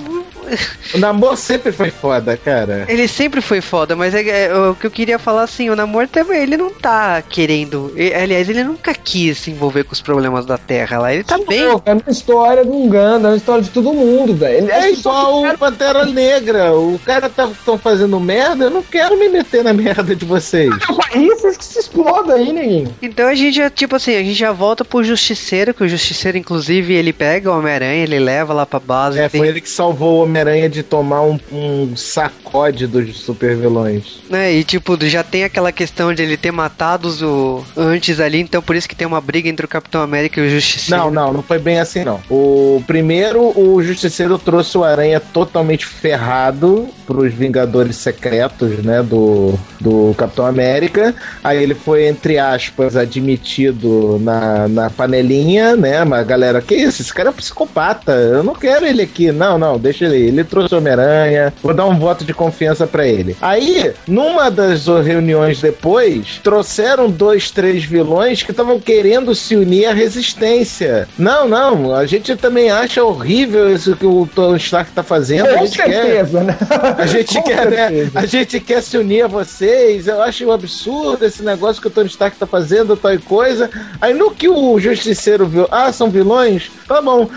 [0.94, 2.86] O Namor sempre foi foda, cara.
[2.88, 6.08] Ele sempre foi foda, mas é, é, o que eu queria falar assim, o Namor
[6.08, 7.92] também, ele não tá querendo.
[7.96, 11.14] ele- aliás, ele nunca quis se envolver com os problemas da Terra lá.
[11.14, 11.64] Ele tá bem.
[11.86, 14.58] É uma história do Uganda, é uma história de todo mundo, velho.
[14.66, 16.74] Ele- É pessoas igual o Pantera Negra.
[16.74, 20.74] O cara tá tão fazendo merda, eu não quero me meter na merda de vocês.
[20.78, 22.94] querem o país, vocês que se explodam aí, neguinho.
[23.02, 26.38] Então a gente já, tipo assim, a gente já volta pro Justiceiro, que o Justiceiro,
[26.38, 29.20] inclusive, ele pega o Homem-Aranha, ele leva lá pra base.
[29.20, 33.56] É, tem- foi ele que salvou o Homem-Aranha de tomar um, um sacode dos super
[33.56, 34.22] vilões.
[34.30, 34.52] né?
[34.54, 38.62] E tipo, já tem aquela questão de ele ter matado os o, antes ali, então
[38.62, 41.04] por isso que tem uma briga entre o Capitão América e o Justiceiro.
[41.04, 42.20] Não, não, não foi bem assim, não.
[42.30, 50.14] O primeiro, o Justiceiro trouxe o Aranha totalmente ferrado pros Vingadores Secretos, né, do, do
[50.18, 51.14] Capitão América.
[51.44, 57.02] Aí ele foi, entre aspas, admitido na, na panelinha, né, mas a galera, que isso?
[57.02, 59.32] Esse cara é um psicopata, eu não quero ele aqui.
[59.32, 60.23] Não, não, deixa ele.
[60.28, 63.36] Ele trouxe Homem-Aranha, vou dar um voto de confiança pra ele.
[63.42, 69.94] Aí, numa das reuniões depois, trouxeram dois, três vilões que estavam querendo se unir à
[69.94, 71.08] resistência.
[71.18, 75.48] Não, não, a gente também acha horrível isso que o Tony Stark tá fazendo.
[75.48, 75.92] a Com gente quer.
[76.04, 76.58] certeza, né?
[76.98, 77.78] A gente, Com quer, né?
[77.90, 78.20] certeza.
[78.20, 80.08] a gente quer se unir a vocês.
[80.08, 83.70] Eu acho um absurdo esse negócio que o Tony Stark tá fazendo, tal e coisa.
[84.02, 86.72] Aí no que o Justiceiro viu, ah, são vilões?
[86.88, 87.30] Tá bom.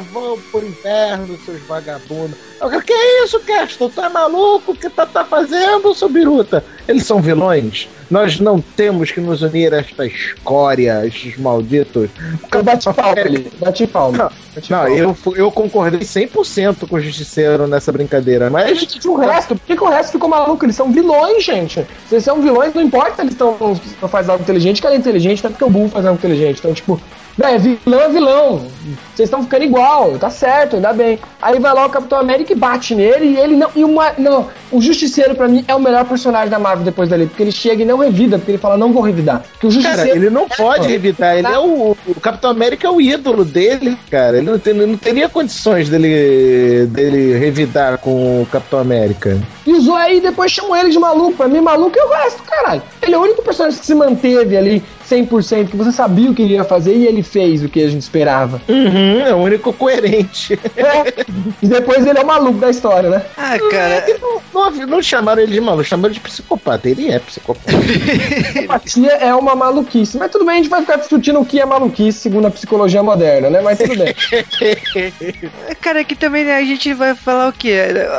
[0.00, 2.36] Vão pro inferno, seus vagabundos.
[2.60, 3.90] Eu, que é isso, Castor?
[3.94, 4.72] Tu é maluco?
[4.72, 6.64] O que tá, tá fazendo, seu biruta?
[6.86, 7.88] Eles são vilões.
[8.10, 12.08] Nós não temos que nos unir a esta escória, a estes malditos.
[12.52, 14.16] Eu bati palma ali, bati palma.
[14.18, 14.96] Não, Bati Não, palma.
[14.96, 19.82] eu, eu concordei 100% com o Justiceiro nessa brincadeira, mas o resto, por que, que
[19.82, 20.64] o resto ficou maluco?
[20.64, 21.86] Eles são vilões, gente.
[22.08, 23.56] Se eles são vilões, não importa se eles estão
[24.00, 26.18] não faz algo inteligente, que ela é inteligente, não é porque o burro faz algo
[26.18, 26.58] inteligente.
[26.60, 27.00] Então, tipo,
[27.36, 28.66] né, vilão é vilão.
[29.14, 31.18] Vocês estão ficando igual, tá certo, ainda bem.
[31.40, 33.68] Aí vai lá o Capitão América e bate nele, e ele não.
[33.74, 37.26] E uma, não, o Justiceiro, pra mim, é o melhor personagem da Marvel depois dali,
[37.26, 39.42] porque ele chega e não revida, porque ele fala, não vou revidar.
[39.52, 40.02] Porque o Justiceiro.
[40.08, 41.36] Cara, ele não pode revidar.
[41.36, 44.36] Ele é o, o Capitão América é o ídolo dele, cara.
[44.38, 49.38] Ele não, tem- não teria condições dele, dele revidar com o Capitão América.
[49.66, 51.32] E usou aí depois chamou ele de maluco.
[51.36, 52.82] Pra mim, maluco é o resto, caralho.
[53.02, 56.42] Ele é o único personagem que se manteve ali 100%, que você sabia o que
[56.42, 58.60] ele ia fazer e ele fez o que a gente esperava.
[58.68, 60.58] Uhum, é o único coerente.
[60.76, 61.24] É.
[61.62, 63.22] e depois ele é o maluco da história, né?
[63.36, 66.88] Ah, cara, não, não, não chamaram ele de maluco, chamaram de psicopata.
[66.88, 67.72] Ele é psicopata.
[68.60, 70.16] Empatia é uma maluquice.
[70.18, 73.02] Mas tudo bem, a gente vai ficar discutindo o que é maluquice segundo a psicologia
[73.02, 73.60] moderna, né?
[73.60, 74.14] Mas tudo bem.
[75.80, 77.76] cara, aqui também né, a gente vai falar o quê?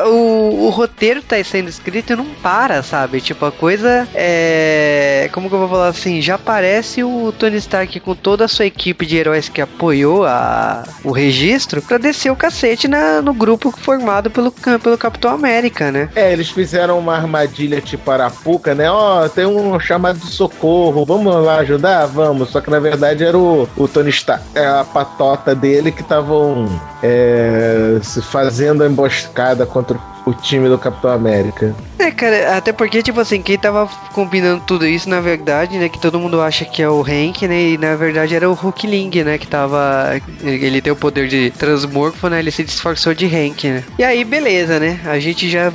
[0.07, 3.21] O, o roteiro tá sendo escrito e não para, sabe?
[3.21, 5.29] Tipo, a coisa é.
[5.33, 6.21] Como que eu vou falar assim?
[6.21, 6.37] Já
[6.77, 11.11] aparece o Tony Stark com toda a sua equipe de heróis que apoiou a, o
[11.11, 16.09] registro pra descer o cacete na, no grupo formado pelo, pelo Capitão América, né?
[16.15, 18.89] É, eles fizeram uma armadilha tipo Arapuca, né?
[18.91, 22.05] Ó, tem um chamado de socorro, vamos lá ajudar?
[22.05, 22.49] Vamos.
[22.49, 26.67] Só que na verdade era o, o Tony Stark, é a patota dele que estavam
[27.01, 31.75] é, se fazendo a emboscada contra o time do Capitão América.
[31.99, 35.99] É, cara, até porque, tipo assim, quem tava combinando tudo isso, na verdade, né, que
[35.99, 39.23] todo mundo acha que é o Hank, né, e na verdade era o Hulk Ling,
[39.23, 43.67] né, que tava, ele tem o poder de transmorfo, né, ele se disfarçou de Hank,
[43.67, 43.83] né.
[43.97, 45.71] E aí, beleza, né, a gente já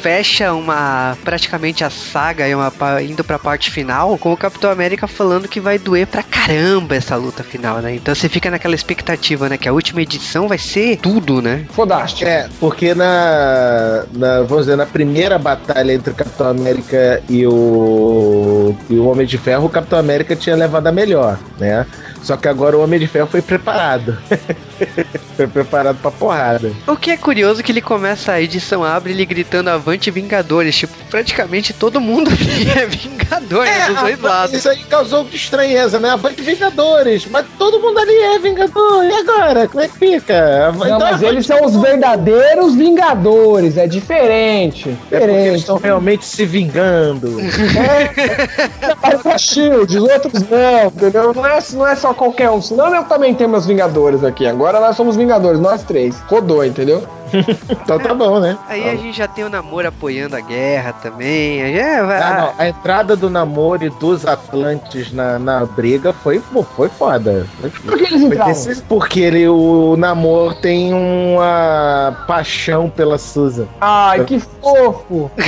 [0.00, 2.72] fecha uma praticamente a saga e uma
[3.02, 7.16] indo pra parte final com o Capitão América falando que vai doer pra caramba essa
[7.16, 7.94] luta final, né?
[7.94, 11.66] Então você fica naquela expectativa, né, que a última edição vai ser tudo, né?
[11.72, 12.28] Fodástico.
[12.28, 18.74] É, porque na, na vamos dizer, na primeira batalha entre o Capitão América e o,
[18.88, 21.86] e o Homem de Ferro, o Capitão América tinha levado a melhor, né?
[22.22, 24.16] Só que agora o Homem de Ferro foi preparado.
[25.36, 26.72] foi preparado pra porrada.
[26.86, 30.76] O que é curioso é que ele começa a edição, abre ele gritando Avante Vingadores.
[30.76, 33.86] Tipo, praticamente todo mundo ali é Vingador, né?
[33.88, 34.54] Dos dois lados.
[34.54, 36.10] Isso aí causou estranheza, né?
[36.10, 39.04] Avante Vingadores, mas todo mundo ali é Vingador.
[39.04, 39.68] E agora?
[39.68, 40.72] Como é que fica?
[40.72, 44.88] Não, Então, mas Avante eles são os verdadeiros vingadores, é diferente.
[44.88, 45.58] É porque eles Diferente.
[45.60, 47.38] estão realmente se vingando.
[47.80, 51.32] É, a Shield, os outros não, entendeu?
[51.34, 54.46] Não é, não é só qualquer um, senão eu também tenho meus vingadores aqui.
[54.46, 56.20] Agora nós somos vingadores, nós três.
[56.28, 57.02] Rodou, entendeu?
[57.70, 58.58] então tá bom, né?
[58.68, 61.60] Aí a gente já tem o namoro apoiando a guerra também.
[61.60, 62.64] É, vai- Ah, não.
[62.64, 67.46] A entrada do namoro e dos Atlantes na, na briga foi, pô, foi foda.
[67.60, 68.50] Por que eles entraram?
[68.52, 73.66] desse- porque ele, o namoro tem uma paixão pela Susan.
[73.80, 75.30] Ai, que fofo!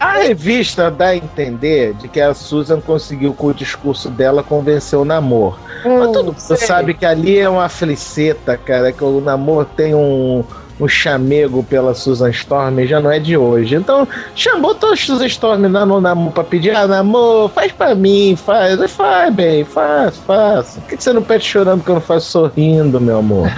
[0.00, 4.98] A revista dá a entender de que a Susan conseguiu, com o discurso dela, convencer
[4.98, 5.56] o namoro.
[5.84, 9.94] Hum, Mas todo mundo sabe que ali é uma fliceta, cara, que o namoro tem
[9.94, 10.44] um
[10.78, 13.74] o chamego pela Susan Storm já não é de hoje.
[13.74, 17.94] Então, chamou toda a Susan Storm na, no namoro pra pedir, ah, namoro, faz pra
[17.94, 18.78] mim, faz.
[18.90, 20.74] Faz, bem, faz, faz.
[20.74, 23.48] Por que você não pede chorando que eu não faço sorrindo, meu amor?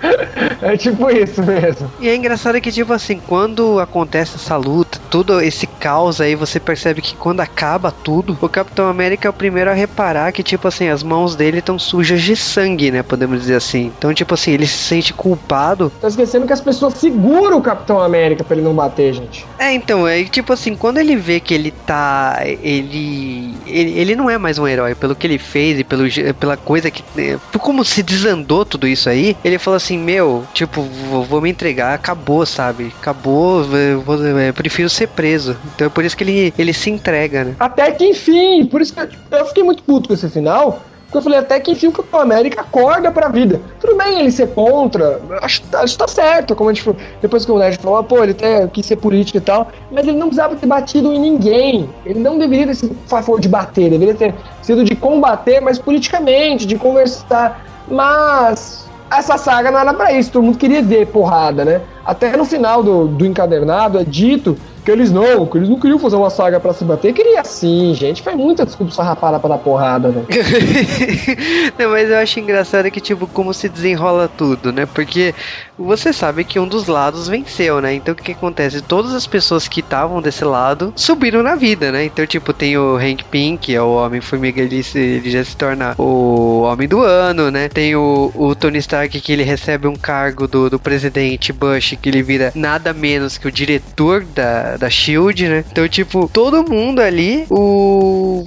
[0.60, 1.90] é tipo isso mesmo.
[2.00, 6.60] E é engraçado que, tipo assim, quando acontece essa luta, todo esse caos aí, você
[6.60, 10.68] percebe que quando acaba tudo, o Capitão América é o primeiro a reparar que, tipo
[10.68, 13.02] assim, as mãos dele estão sujas de sangue, né?
[13.02, 13.92] Podemos dizer assim.
[13.98, 15.90] Então, tipo assim, ele se sente culpado.
[16.00, 19.46] Tá esquecendo que as pessoas seguram o Capitão América pra ele não bater, gente.
[19.58, 22.40] É, então, é tipo assim, quando ele vê que ele tá.
[22.42, 23.56] Ele.
[23.66, 26.04] Ele, ele não é mais um herói pelo que ele fez e pelo,
[26.38, 27.02] pela coisa que.
[27.16, 31.40] É, por como se desandou tudo isso aí, ele falou assim: Meu, tipo, vou, vou
[31.40, 32.92] me entregar, acabou, sabe?
[33.00, 34.18] Acabou, eu, vou,
[34.54, 35.56] prefiro ser preso.
[35.74, 37.56] Então é por isso que ele, ele se entrega, né?
[37.58, 40.80] Até que enfim, por isso que eu, fiquei muito puto com esse final.
[41.04, 43.62] Porque eu falei, até que enfim o Capitão América acorda pra vida.
[43.80, 47.00] Tudo bem ele ser contra, acho, acho que tá certo, como a gente falou.
[47.22, 50.18] Depois que o Nerd falou, pô, ele até quis ser político e tal, mas ele
[50.18, 51.88] não precisava ter batido em ninguém.
[52.04, 55.78] Ele não deveria ter sido a favor de bater, deveria ter sido de combater, mas
[55.78, 57.64] politicamente, de conversar.
[57.90, 61.80] Mas essa saga não era pra isso, todo mundo queria ver porrada, né?
[62.04, 64.58] Até no final do, do encadernado é dito
[64.88, 67.12] que eles não, que eles não queriam fazer uma saga pra se bater.
[67.12, 68.22] Queria sim, gente.
[68.22, 70.26] Faz muita desculpa sarrapada pra dar porrada, velho.
[71.78, 74.86] não, mas eu acho engraçado que, tipo, como se desenrola tudo, né?
[74.86, 75.34] Porque
[75.78, 77.92] você sabe que um dos lados venceu, né?
[77.92, 78.80] Então o que, acontece?
[78.80, 82.06] Todas as pessoas que estavam desse lado subiram na vida, né?
[82.06, 85.94] Então, tipo, tem o Hank Pym, que é o Homem-Formiga, ele, ele já se torna
[85.98, 87.68] o Homem do Ano, né?
[87.68, 92.08] Tem o, o Tony Stark, que ele recebe um cargo do, do presidente Bush, que
[92.08, 95.64] ele vira nada menos que o diretor da, da Shield, né?
[95.70, 98.46] Então, tipo, todo mundo ali o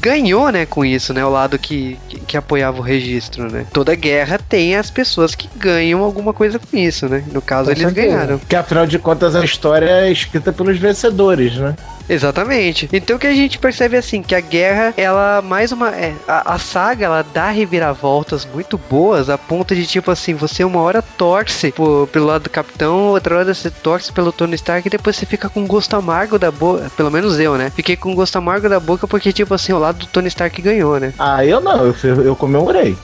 [0.00, 1.24] ganhou, né, com isso, né?
[1.24, 3.66] O lado que, que, que apoiava o registro, né?
[3.72, 7.24] Toda guerra tem as pessoas que ganham alguma coisa com isso, né?
[7.32, 8.06] No caso, com eles certeza.
[8.06, 8.38] ganharam.
[8.38, 11.74] Que afinal de contas a história é escrita pelos vencedores, né?
[12.08, 12.88] Exatamente.
[12.92, 16.58] Então que a gente percebe assim que a guerra, ela mais uma é, a, a,
[16.58, 21.72] saga ela dá reviravoltas muito boas a ponto de tipo assim, você uma hora torce
[21.72, 25.26] por, pelo lado do capitão, outra hora você torce pelo Tony Stark e depois você
[25.26, 27.70] fica com gosto amargo da boca, pelo menos eu, né?
[27.74, 31.00] Fiquei com gosto amargo da boca porque tipo assim, o lado do Tony Stark ganhou,
[31.00, 31.12] né?
[31.18, 32.96] Ah, eu não, eu, eu comemorei.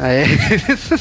[0.00, 0.24] Ah, é?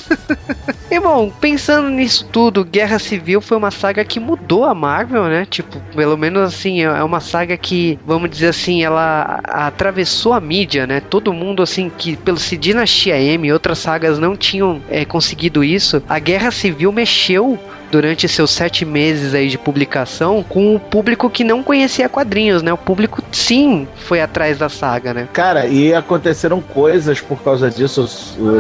[0.91, 5.45] e bom, pensando nisso tudo, Guerra Civil foi uma saga que mudou a Marvel, né?
[5.49, 10.41] Tipo, pelo menos assim, é uma saga saga que, vamos dizer assim, ela atravessou a
[10.41, 10.99] mídia, né?
[10.99, 15.63] Todo mundo, assim, que pelo se Dinastia M e outras sagas não tinham é, conseguido
[15.63, 17.57] isso, a Guerra Civil mexeu
[17.91, 22.71] durante seus sete meses aí de publicação com o público que não conhecia quadrinhos, né?
[22.73, 25.27] O público sim foi atrás da saga, né?
[25.33, 28.07] Cara, e aconteceram coisas por causa disso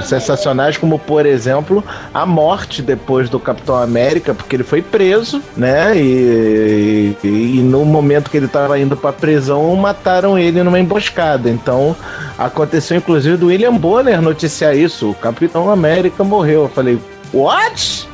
[0.01, 5.95] sensacionais, como por exemplo a morte depois do Capitão América, porque ele foi preso, né?
[5.95, 11.49] E, e, e no momento que ele estava indo para prisão, mataram ele numa emboscada.
[11.49, 11.95] Então
[12.37, 16.63] aconteceu inclusive do William Bonner noticiar isso: o Capitão América morreu.
[16.63, 16.99] Eu falei,
[17.33, 18.07] what?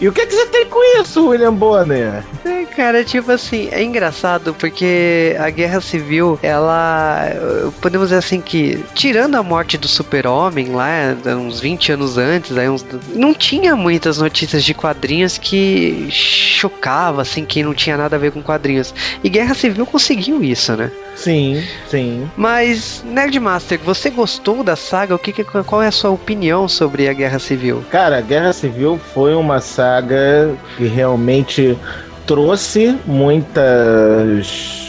[0.00, 2.22] E o que, que você tem com isso, William Bonner?
[2.44, 7.32] É, cara, tipo assim, é engraçado porque a Guerra Civil, ela.
[7.80, 12.68] Podemos dizer assim que, tirando a morte do Super-Homem lá, uns 20 anos antes, aí
[12.68, 18.18] uns, não tinha muitas notícias de quadrinhos que chocava, assim, quem não tinha nada a
[18.20, 18.94] ver com quadrinhos.
[19.24, 20.92] E Guerra Civil conseguiu isso, né?
[21.18, 22.30] Sim, sim.
[22.36, 25.14] Mas, Nerdmaster, você gostou da saga?
[25.14, 27.84] O que, que, qual é a sua opinião sobre a Guerra Civil?
[27.90, 31.76] Cara, a Guerra Civil foi uma saga que realmente
[32.24, 34.87] trouxe muitas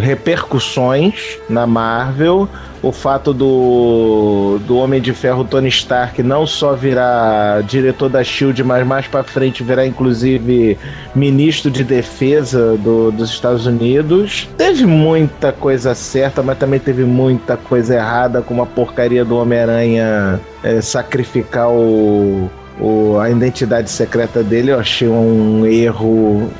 [0.00, 2.48] repercussões na Marvel
[2.82, 8.62] o fato do, do Homem de Ferro Tony Stark não só virar diretor da Shield,
[8.64, 10.76] mas mais para frente virar inclusive
[11.14, 14.48] ministro de defesa do, dos Estados Unidos.
[14.58, 20.40] Teve muita coisa certa, mas também teve muita coisa errada, como a porcaria do Homem-Aranha
[20.64, 22.50] é, sacrificar o,
[22.80, 24.72] o, a identidade secreta dele.
[24.72, 26.50] Eu achei um erro.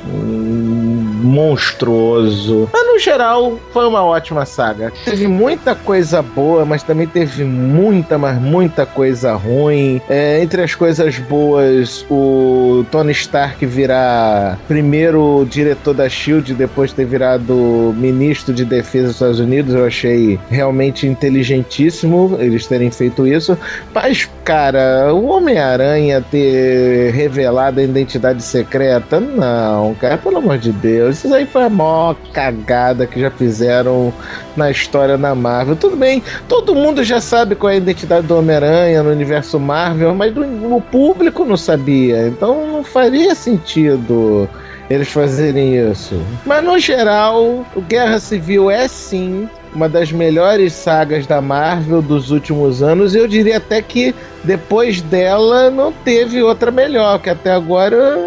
[1.22, 2.68] Monstruoso.
[2.72, 4.92] Mas no geral, foi uma ótima saga.
[5.04, 10.00] Teve muita coisa boa, mas também teve muita, mas muita coisa ruim.
[10.08, 16.96] É, entre as coisas boas, o Tony Stark virar primeiro diretor da Shield, depois de
[16.96, 23.26] ter virado ministro de defesa dos Estados Unidos, eu achei realmente inteligentíssimo eles terem feito
[23.26, 23.56] isso.
[23.94, 31.24] Mas, cara, o Homem-Aranha ter revelado a identidade secreta, não, cara, pelo amor de Deus.
[31.24, 34.12] Isso aí foi a maior cagada que já fizeram
[34.57, 35.76] na história da Marvel.
[35.76, 40.14] Tudo bem, todo mundo já sabe qual é a identidade do Homem-Aranha no universo Marvel,
[40.14, 42.26] mas o público não sabia.
[42.26, 44.48] Então não faria sentido
[44.90, 46.20] eles fazerem isso.
[46.44, 52.30] Mas no geral, o Guerra Civil é sim uma das melhores sagas da Marvel dos
[52.30, 53.14] últimos anos.
[53.14, 54.14] E eu diria até que
[54.44, 58.18] depois dela não teve outra melhor, que até agora,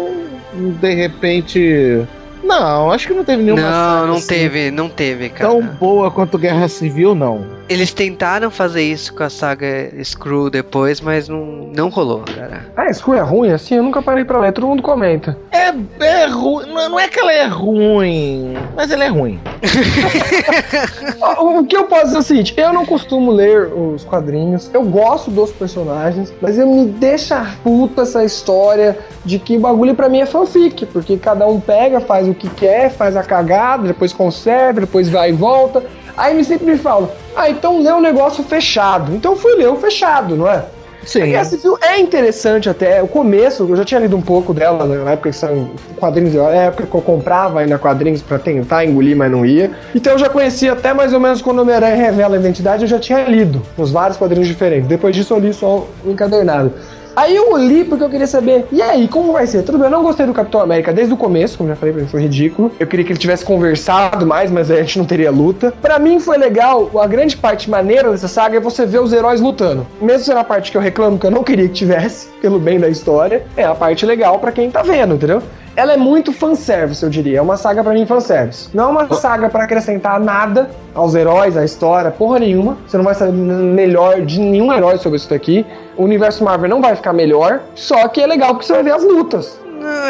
[0.54, 2.04] de repente.
[2.46, 3.62] Não, acho que não teve nenhuma.
[3.62, 5.50] Não, não assim teve, não teve, cara.
[5.50, 7.44] Tão boa quanto Guerra Civil, não.
[7.68, 12.64] Eles tentaram fazer isso com a saga Screw depois, mas não, não rolou, cara.
[12.76, 13.74] Ah, Screw é ruim assim?
[13.74, 15.36] Eu nunca parei pra ler, todo mundo comenta.
[15.50, 15.74] É,
[16.04, 16.66] é ruim.
[16.72, 19.40] Não não é que ela é ruim, mas ela é ruim.
[21.38, 24.82] O que eu posso dizer é o seguinte: eu não costumo ler os quadrinhos, eu
[24.82, 30.08] gosto dos personagens, mas eu me deixa puta essa história de que o bagulho pra
[30.08, 34.12] mim é fanfic, porque cada um pega, faz o que quer, faz a cagada, depois
[34.12, 35.84] conserta, depois vai e volta.
[36.16, 39.14] Aí me sempre me falam, ah, então lê um negócio fechado.
[39.14, 40.64] Então eu fui ler o fechado, não é?
[41.06, 41.36] Sim.
[41.36, 43.00] A Civil é interessante até.
[43.00, 46.34] O começo, eu já tinha lido um pouco dela né, na época que são quadrinhos,
[46.34, 49.70] na época que eu comprava ainda quadrinhos pra tentar engolir, mas não ia.
[49.94, 52.88] Então eu já conhecia até mais ou menos quando o Homem-Aranha revela a identidade, eu
[52.88, 54.88] já tinha lido nos vários quadrinhos diferentes.
[54.88, 56.72] Depois disso eu li só o encadernado.
[57.16, 59.62] Aí eu li porque eu queria saber, e aí, como vai ser?
[59.62, 62.02] Tudo bem, eu não gostei do Capitão América desde o começo, como já falei pra
[62.02, 62.70] mim, foi ridículo.
[62.78, 65.72] Eu queria que ele tivesse conversado mais, mas aí a gente não teria luta.
[65.80, 69.40] Pra mim foi legal, a grande parte maneira dessa saga é você ver os heróis
[69.40, 69.86] lutando.
[69.98, 72.78] Mesmo sendo a parte que eu reclamo que eu não queria que tivesse, pelo bem
[72.78, 75.42] da história, é a parte legal pra quem tá vendo, entendeu?
[75.76, 77.38] Ela é muito fanservice, eu diria.
[77.38, 78.70] É uma saga pra mim fanservice.
[78.72, 82.78] Não é uma saga pra acrescentar nada aos heróis, à história, porra nenhuma.
[82.86, 85.66] Você não vai saber melhor de nenhum herói sobre isso daqui.
[85.94, 87.60] O universo Marvel não vai ficar melhor.
[87.74, 89.60] Só que é legal porque você vai ver as lutas.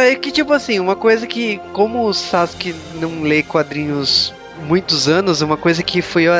[0.00, 4.32] É que tipo assim, uma coisa que, como o Sasuke não lê quadrinhos
[4.66, 6.32] muitos anos, uma coisa que foi eu,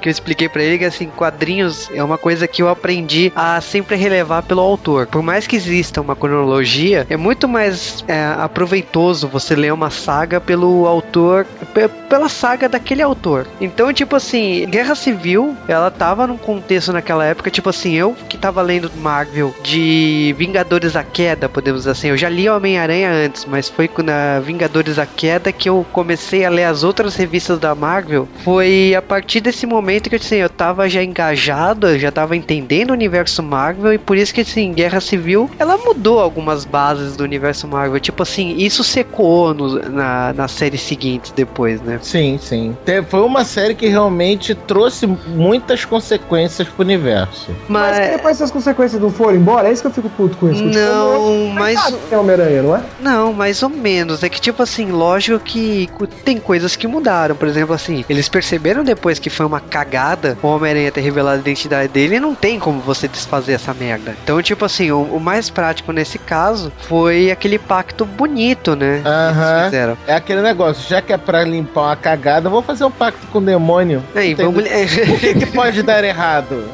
[0.00, 3.60] que eu expliquei pra ele que assim, quadrinhos é uma coisa que eu aprendi a
[3.60, 5.06] sempre relevar pelo autor.
[5.06, 10.40] Por mais que exista uma cronologia, é muito mais é, aproveitoso você ler uma saga
[10.40, 13.46] pelo autor, pe- pela saga daquele autor.
[13.60, 18.36] Então, tipo assim, Guerra Civil, ela tava num contexto naquela época, tipo assim, eu que
[18.38, 23.44] tava lendo Marvel de Vingadores a Queda, podemos dizer assim, eu já li Homem-Aranha antes,
[23.44, 27.74] mas foi na Vingadores a Queda que eu comecei a ler as outras revistas da
[27.74, 28.28] Marvel.
[28.44, 32.90] Foi a partir desse momento que assim, eu tava já engajado, eu já tava entendendo
[32.90, 37.24] o universo Marvel e por isso que assim, Guerra Civil, ela mudou algumas bases do
[37.24, 37.98] universo Marvel.
[38.00, 41.98] Tipo assim, isso secou no, na, nas séries seguintes depois, né?
[42.02, 42.76] Sim, sim.
[42.84, 47.50] Te- Foi uma série que realmente trouxe muitas consequências pro universo.
[47.68, 50.36] Mas, Mas, que depois essas consequências não foram embora, é isso que eu fico puto
[50.36, 50.62] com isso.
[50.64, 52.82] Não, mas- É Homem-Aranha, não é?
[53.00, 54.22] Não, mais ou menos.
[54.22, 55.88] É que, tipo assim, lógico que
[56.24, 57.34] tem coisas que mudaram.
[57.44, 61.40] Por exemplo, assim, eles perceberam depois que foi uma cagada o Homem-Aranha ter revelado a
[61.40, 64.16] identidade dele e não tem como você desfazer essa merda.
[64.24, 69.02] Então, tipo assim, o, o mais prático nesse caso foi aquele pacto bonito, né?
[69.04, 69.64] Aham.
[69.66, 69.98] fizeram.
[70.06, 73.26] É aquele negócio, já que é pra limpar uma cagada, eu vou fazer um pacto
[73.26, 74.02] com o demônio.
[74.14, 76.64] Aí, vamos, O que, que pode dar errado?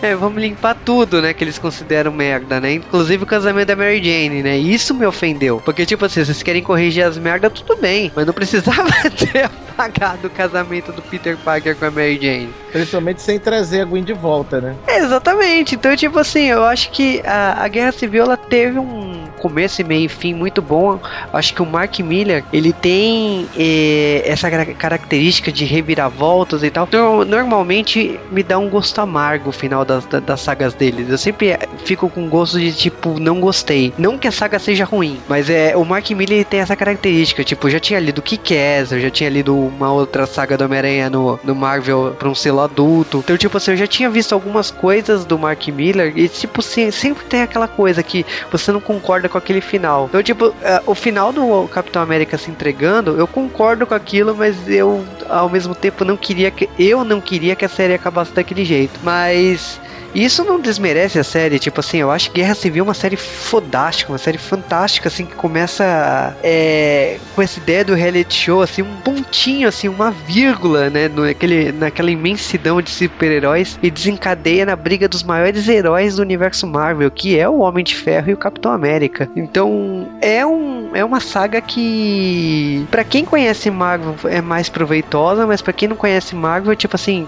[0.00, 1.32] É, vamos limpar tudo, né?
[1.32, 2.74] Que eles consideram merda, né?
[2.74, 4.56] Inclusive o casamento da Mary Jane, né?
[4.56, 5.60] Isso me ofendeu.
[5.64, 8.12] Porque, tipo assim, vocês querem corrigir as merdas, tudo bem.
[8.14, 12.50] Mas não precisava ter apagado o casamento do Peter Parker com a Mary Jane.
[12.70, 14.74] Principalmente sem trazer a Gwen de volta, né?
[14.86, 15.74] Exatamente.
[15.74, 19.84] Então, tipo assim, eu acho que a, a Guerra Civil ela teve um começo e
[19.84, 21.00] meio e fim muito bom.
[21.32, 26.88] Acho que o Mark Miller ele tem eh, essa característica de reviravoltas e tal.
[27.26, 31.08] Normalmente me dá um gosto amargo o final das, da- das sagas deles.
[31.08, 33.92] Eu sempre eh, fico com gosto de tipo não gostei.
[33.98, 37.44] Não que a saga seja ruim, mas é o Mark Miller tem essa característica.
[37.44, 41.08] Tipo, eu já tinha lido Kick-Ass, eu já tinha lido uma outra saga do Homem-Aranha
[41.10, 43.18] no, no Marvel pra um selo adulto.
[43.18, 46.90] Então, tipo assim, eu já tinha visto algumas coisas do Mark Miller e, tipo, se-
[46.92, 50.06] sempre tem aquela coisa que você não concorda com aquele final.
[50.08, 54.56] Então, tipo, eh, o final do Capitão América se entregando, eu concordo com aquilo, mas
[54.68, 56.68] eu, ao mesmo tempo, não queria que.
[56.78, 58.98] Eu não queria que a série acabasse daquele jeito.
[59.02, 59.41] Mas.
[59.42, 59.80] Please.
[60.14, 64.12] E isso não desmerece a série, tipo assim, eu acho Guerra Civil uma série fodástica,
[64.12, 68.96] uma série fantástica, assim, que começa é, com essa ideia do reality show, assim, um
[68.96, 75.22] pontinho, assim, uma vírgula, né, naquele, naquela imensidão de super-heróis e desencadeia na briga dos
[75.22, 79.30] maiores heróis do universo Marvel, que é o Homem de Ferro e o Capitão América.
[79.34, 85.62] Então, é, um, é uma saga que, para quem conhece Marvel, é mais proveitosa, mas
[85.62, 87.26] para quem não conhece Marvel, tipo assim,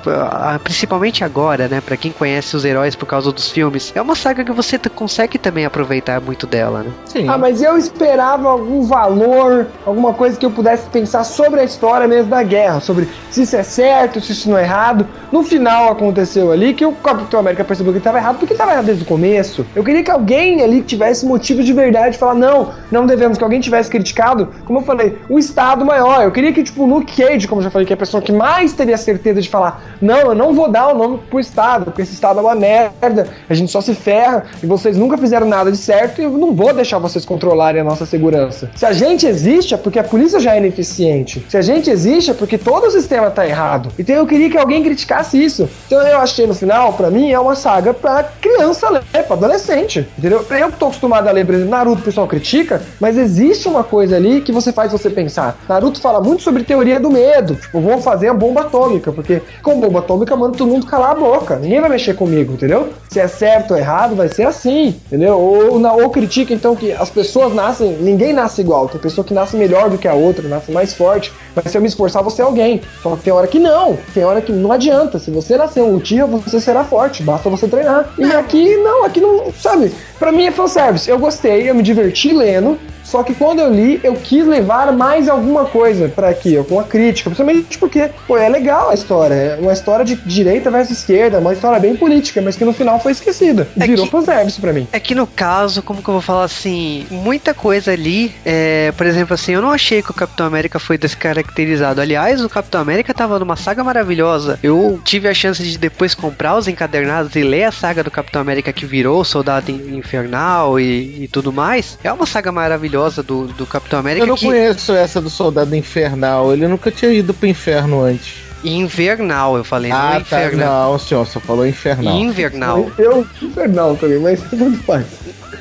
[0.63, 4.45] principalmente agora, né, para quem conhece os heróis por causa dos filmes, é uma saga
[4.45, 6.91] que você consegue também aproveitar muito dela, né?
[7.07, 7.29] Sim.
[7.29, 12.09] Ah, mas eu esperava algum valor, alguma coisa que eu pudesse pensar sobre a história
[12.09, 15.07] mesmo da guerra, sobre se isso é certo, se isso não é errado.
[15.31, 18.87] No final aconteceu ali que o Capitão América percebeu que estava errado porque estava errado
[18.87, 19.65] desde o começo.
[19.75, 23.45] Eu queria que alguém ali tivesse motivo de verdade de falar, não, não devemos, que
[23.45, 26.23] alguém tivesse criticado, como eu falei, o Estado maior.
[26.23, 28.23] Eu queria que, tipo, o Luke Cage, como eu já falei, que é a pessoa
[28.23, 31.87] que mais teria certeza de falar, não, eu não vou dar o nome pro Estado,
[31.87, 35.47] porque esse Estado é uma merda, a gente só se ferra, e vocês nunca fizeram
[35.47, 38.71] nada de certo, e eu não vou deixar vocês controlarem a nossa segurança.
[38.75, 41.45] Se a gente existe, é porque a polícia já é ineficiente.
[41.49, 43.91] Se a gente existe, é porque todo o sistema tá errado.
[43.99, 45.69] Então eu queria que alguém criticasse isso.
[45.87, 50.07] Então eu achei no final, para mim, é uma saga pra criança ler, pra adolescente.
[50.19, 50.45] Entendeu?
[50.51, 54.17] Eu tô acostumado a ler, por exemplo, Naruto, o pessoal critica, mas existe uma coisa
[54.17, 55.59] ali que você faz você pensar.
[55.69, 57.55] Naruto fala muito sobre teoria do medo.
[57.57, 61.15] Tipo, vou fazer a bomba atômica, porque com bomba atômica manda todo mundo calar a
[61.15, 61.57] boca.
[61.57, 62.91] Ninguém vai mexer comigo, entendeu?
[63.09, 65.39] Se é certo ou errado, vai ser assim, entendeu?
[65.39, 68.89] Ou, ou critica então que as pessoas nascem, ninguém nasce igual.
[68.89, 71.33] Tem pessoa que nasce melhor do que a outra, nasce mais forte.
[71.55, 72.81] Mas se eu me esforçar, você é alguém.
[73.03, 73.97] Só que tem hora que não.
[74.13, 75.19] Tem hora que não adianta.
[75.19, 77.23] Se você nascer um Uchiha, você será forte.
[77.23, 78.13] Basta você treinar.
[78.19, 79.05] E aqui, não.
[79.05, 79.93] Aqui não, sabe?
[80.19, 81.09] Pra mim é fanservice.
[81.09, 82.79] Eu gostei, eu me diverti lendo.
[83.15, 87.31] Só que quando eu li, eu quis levar mais alguma coisa para aqui, alguma crítica,
[87.31, 89.35] principalmente porque, pô, é legal a história.
[89.35, 92.99] É uma história de direita versus esquerda, uma história bem política, mas que no final
[92.99, 93.69] foi esquecida.
[93.79, 94.89] É Virou que, fanservice pra mim.
[94.91, 99.07] É que no caso, como que eu vou falar assim, muita coisa ali, é, por
[99.07, 102.01] exemplo, assim, eu não achei que o Capitão América foi descaracterizado.
[102.01, 104.59] Aliás, o Capitão América tava numa saga maravilhosa.
[104.61, 108.43] Eu tive a chance de depois comprar os encadernados e ler a saga do Capitão
[108.43, 111.97] América que virou Soldado Infernal e, e tudo mais.
[112.03, 114.25] É uma saga maravilhosa do, do Capitão América.
[114.25, 114.47] Eu não que...
[114.47, 116.53] conheço essa do Soldado Infernal.
[116.53, 118.44] Ele nunca tinha ido pro inferno antes.
[118.65, 120.93] Invernal, eu falei, ah, não tá, infernal.
[120.93, 122.17] Não, senhor, só falou infernal.
[122.17, 122.91] Invernal.
[122.99, 125.07] Eu, infernal também, mas tudo faz.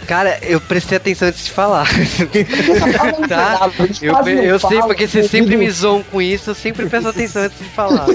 [0.08, 1.88] Cara, eu prestei atenção antes de falar.
[3.30, 3.72] tá?
[4.02, 7.58] Eu, eu sei, porque você sempre me zoam com isso, eu sempre presto atenção antes
[7.58, 8.06] de falar.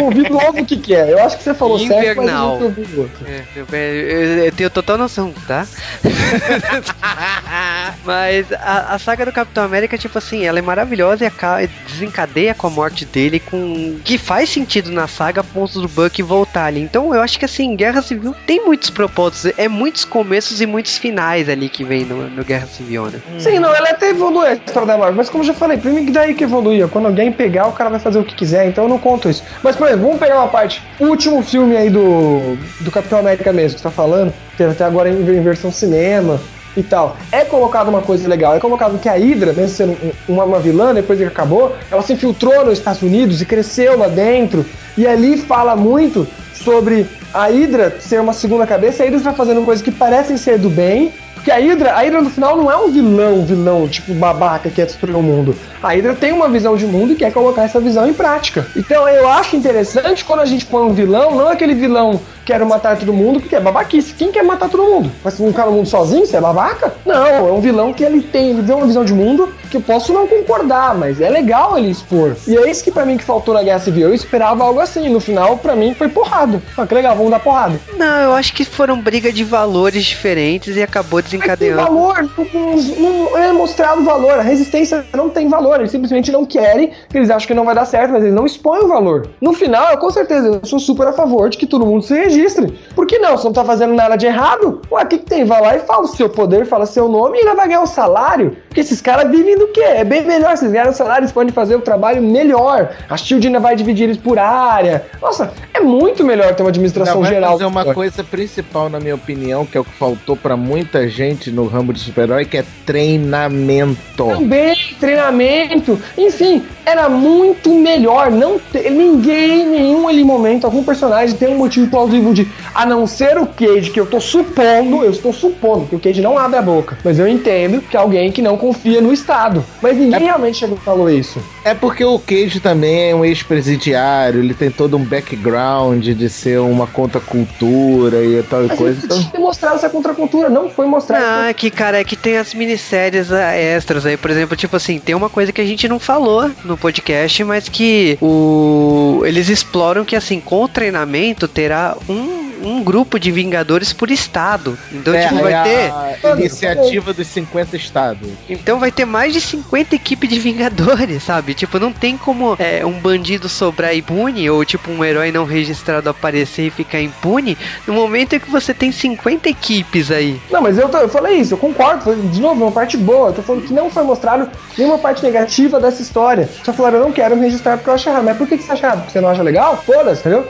[0.00, 1.12] ouvido logo o que, que é.
[1.12, 2.58] Eu acho que você falou Invernal.
[2.58, 5.66] certo, mas eu é, eu, eu, eu, tenho total noção, tá?
[8.04, 12.66] mas a, a, saga do Capitão América, tipo assim, ela é maravilhosa e desencadeia com
[12.66, 16.80] a morte dele, com que faz sentido na saga a ponto do Buck voltar ali.
[16.80, 20.98] Então eu acho que assim, Guerra Civil tem muitos propósitos, é muitos começos e muitos
[20.98, 23.20] finais ali que vem no, no Guerra Civil, né?
[23.38, 25.90] Sim, não, ela até evolui a história da Marvel, mas como eu já falei, pra
[25.90, 26.88] mim que daí que evoluía.
[26.88, 29.42] Quando alguém pegar, o cara vai fazer o que quiser, então eu não conto isso.
[29.62, 30.82] Mas, por exemplo, vamos pegar uma parte.
[31.00, 35.08] Último filme aí do, do Capitão América mesmo, que você tá falando, teve até agora
[35.08, 36.40] em, em versão cinema
[36.76, 37.16] e tal.
[37.32, 39.96] É colocado uma coisa legal, é colocado que a Hydra, mesmo sendo
[40.28, 44.08] uma, uma vilã, depois que acabou, ela se infiltrou nos Estados Unidos e cresceu lá
[44.08, 44.64] dentro.
[44.96, 49.62] E ali fala muito sobre a Hydra ser uma segunda cabeça, a Hydra está fazendo
[49.64, 52.76] coisas que parecem ser do bem, porque a Hydra, a Hydra no final não é
[52.76, 55.54] um vilão, vilão, tipo babaca que quer destruir o mundo.
[55.82, 58.66] A Hydra tem uma visão de mundo e quer colocar essa visão em prática.
[58.74, 62.96] Então eu acho interessante quando a gente põe um vilão, não aquele vilão quero matar
[62.96, 64.14] todo mundo, porque é babaquice.
[64.14, 65.10] Quem quer matar todo mundo?
[65.22, 66.94] Mas um cara no mundo sozinho, você é babaca?
[67.04, 69.80] Não, é um vilão que ele tem, ele tem uma visão de mundo que eu
[69.80, 72.36] posso não concordar, mas é legal ele expor.
[72.46, 74.08] E é isso que para mim que faltou na Guerra Civil.
[74.08, 75.08] Eu esperava algo assim.
[75.08, 76.62] No final, para mim, foi porrada.
[76.76, 77.78] Ah, que legal, vamos dar porrada.
[77.96, 81.82] Não, eu acho que foram brigas de valores diferentes e acabou desencadeando.
[81.82, 82.76] Mas valor, não,
[83.10, 84.38] não é mostrado valor.
[84.38, 85.80] A resistência não tem valor.
[85.80, 88.84] Eles simplesmente não querem, eles acham que não vai dar certo, mas eles não expõem
[88.84, 89.28] o valor.
[89.40, 92.14] No final, eu com certeza eu sou super a favor de que todo mundo se
[92.36, 92.72] registre.
[92.94, 93.36] Por que não?
[93.36, 94.80] Você não tá fazendo nada de errado?
[94.90, 95.44] Ué, o que, que tem?
[95.44, 97.86] Vai lá e fala o seu poder, fala seu nome e ainda vai ganhar o
[97.86, 98.56] salário.
[98.68, 99.82] Porque esses caras vivem do quê?
[99.82, 100.56] É bem melhor.
[100.56, 102.90] Vocês ganham o salário, eles podem fazer o trabalho melhor.
[103.08, 105.04] A Shield ainda vai dividir eles por área.
[105.20, 107.52] Nossa, é muito melhor ter uma administração geral.
[107.52, 111.50] Fazer uma coisa principal, na minha opinião, que é o que faltou para muita gente
[111.50, 113.96] no ramo de super-herói, que é treinamento.
[114.16, 115.98] Também, treinamento.
[116.16, 118.30] Enfim, era muito melhor.
[118.30, 123.06] Não ter, ninguém, nenhum ali momento, algum personagem tem um motivo plausível de, a não
[123.06, 126.58] ser o Cage, que eu tô supondo, eu estou supondo que o Cage não abre
[126.58, 129.64] a boca, mas eu entendo que é alguém que não confia no Estado.
[129.82, 130.24] Mas ninguém é...
[130.24, 131.40] realmente chegou e falou isso.
[131.64, 136.60] É porque o Cage também é um ex-presidiário, ele tem todo um background de ser
[136.60, 139.00] uma contracultura e tal e coisa.
[139.04, 139.18] Então...
[139.18, 141.48] Tinha que mostrar essa contracultura, não foi mostrado.
[141.48, 144.98] É que, cara, é que tem as minisséries é, extras aí, por exemplo, tipo assim,
[144.98, 150.04] tem uma coisa que a gente não falou no podcast, mas que o eles exploram
[150.04, 152.55] que assim, com o treinamento terá um Ooh.
[152.66, 154.76] Um grupo de Vingadores por estado.
[154.92, 156.26] Então, é, tipo, vai é ter.
[156.26, 158.28] A iniciativa dos 50 estados.
[158.48, 161.54] Então vai ter mais de 50 equipes de Vingadores, sabe?
[161.54, 166.10] Tipo, não tem como é, um bandido sobrar impune ou, tipo, um herói não registrado
[166.10, 167.56] aparecer e ficar impune
[167.86, 170.40] no momento em que você tem 50 equipes aí.
[170.50, 172.14] Não, mas eu, tô, eu falei isso, eu concordo.
[172.16, 173.28] De novo, uma parte boa.
[173.28, 176.48] Eu tô falando que não foi mostrado nenhuma parte negativa dessa história.
[176.64, 178.24] Só falaram, eu não quero me registrar porque eu acho errado.
[178.24, 178.98] Mas por que, que você acha errado?
[179.00, 179.76] Porque você não acha legal?
[179.84, 180.46] Foda-se, entendeu?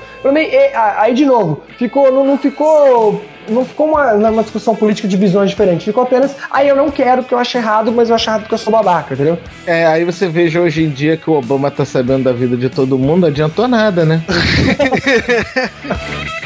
[0.98, 1.62] Aí, de novo,
[2.06, 5.84] ficou, não, não ficou não ficou uma, uma discussão política de visões diferentes.
[5.84, 8.42] Ficou apenas, aí ah, eu não quero porque eu acho errado, mas eu acho errado
[8.42, 9.38] porque eu sou babaca, entendeu?
[9.66, 12.68] É, aí você veja hoje em dia que o Obama tá sabendo da vida de
[12.68, 14.22] todo mundo, não adiantou nada, né?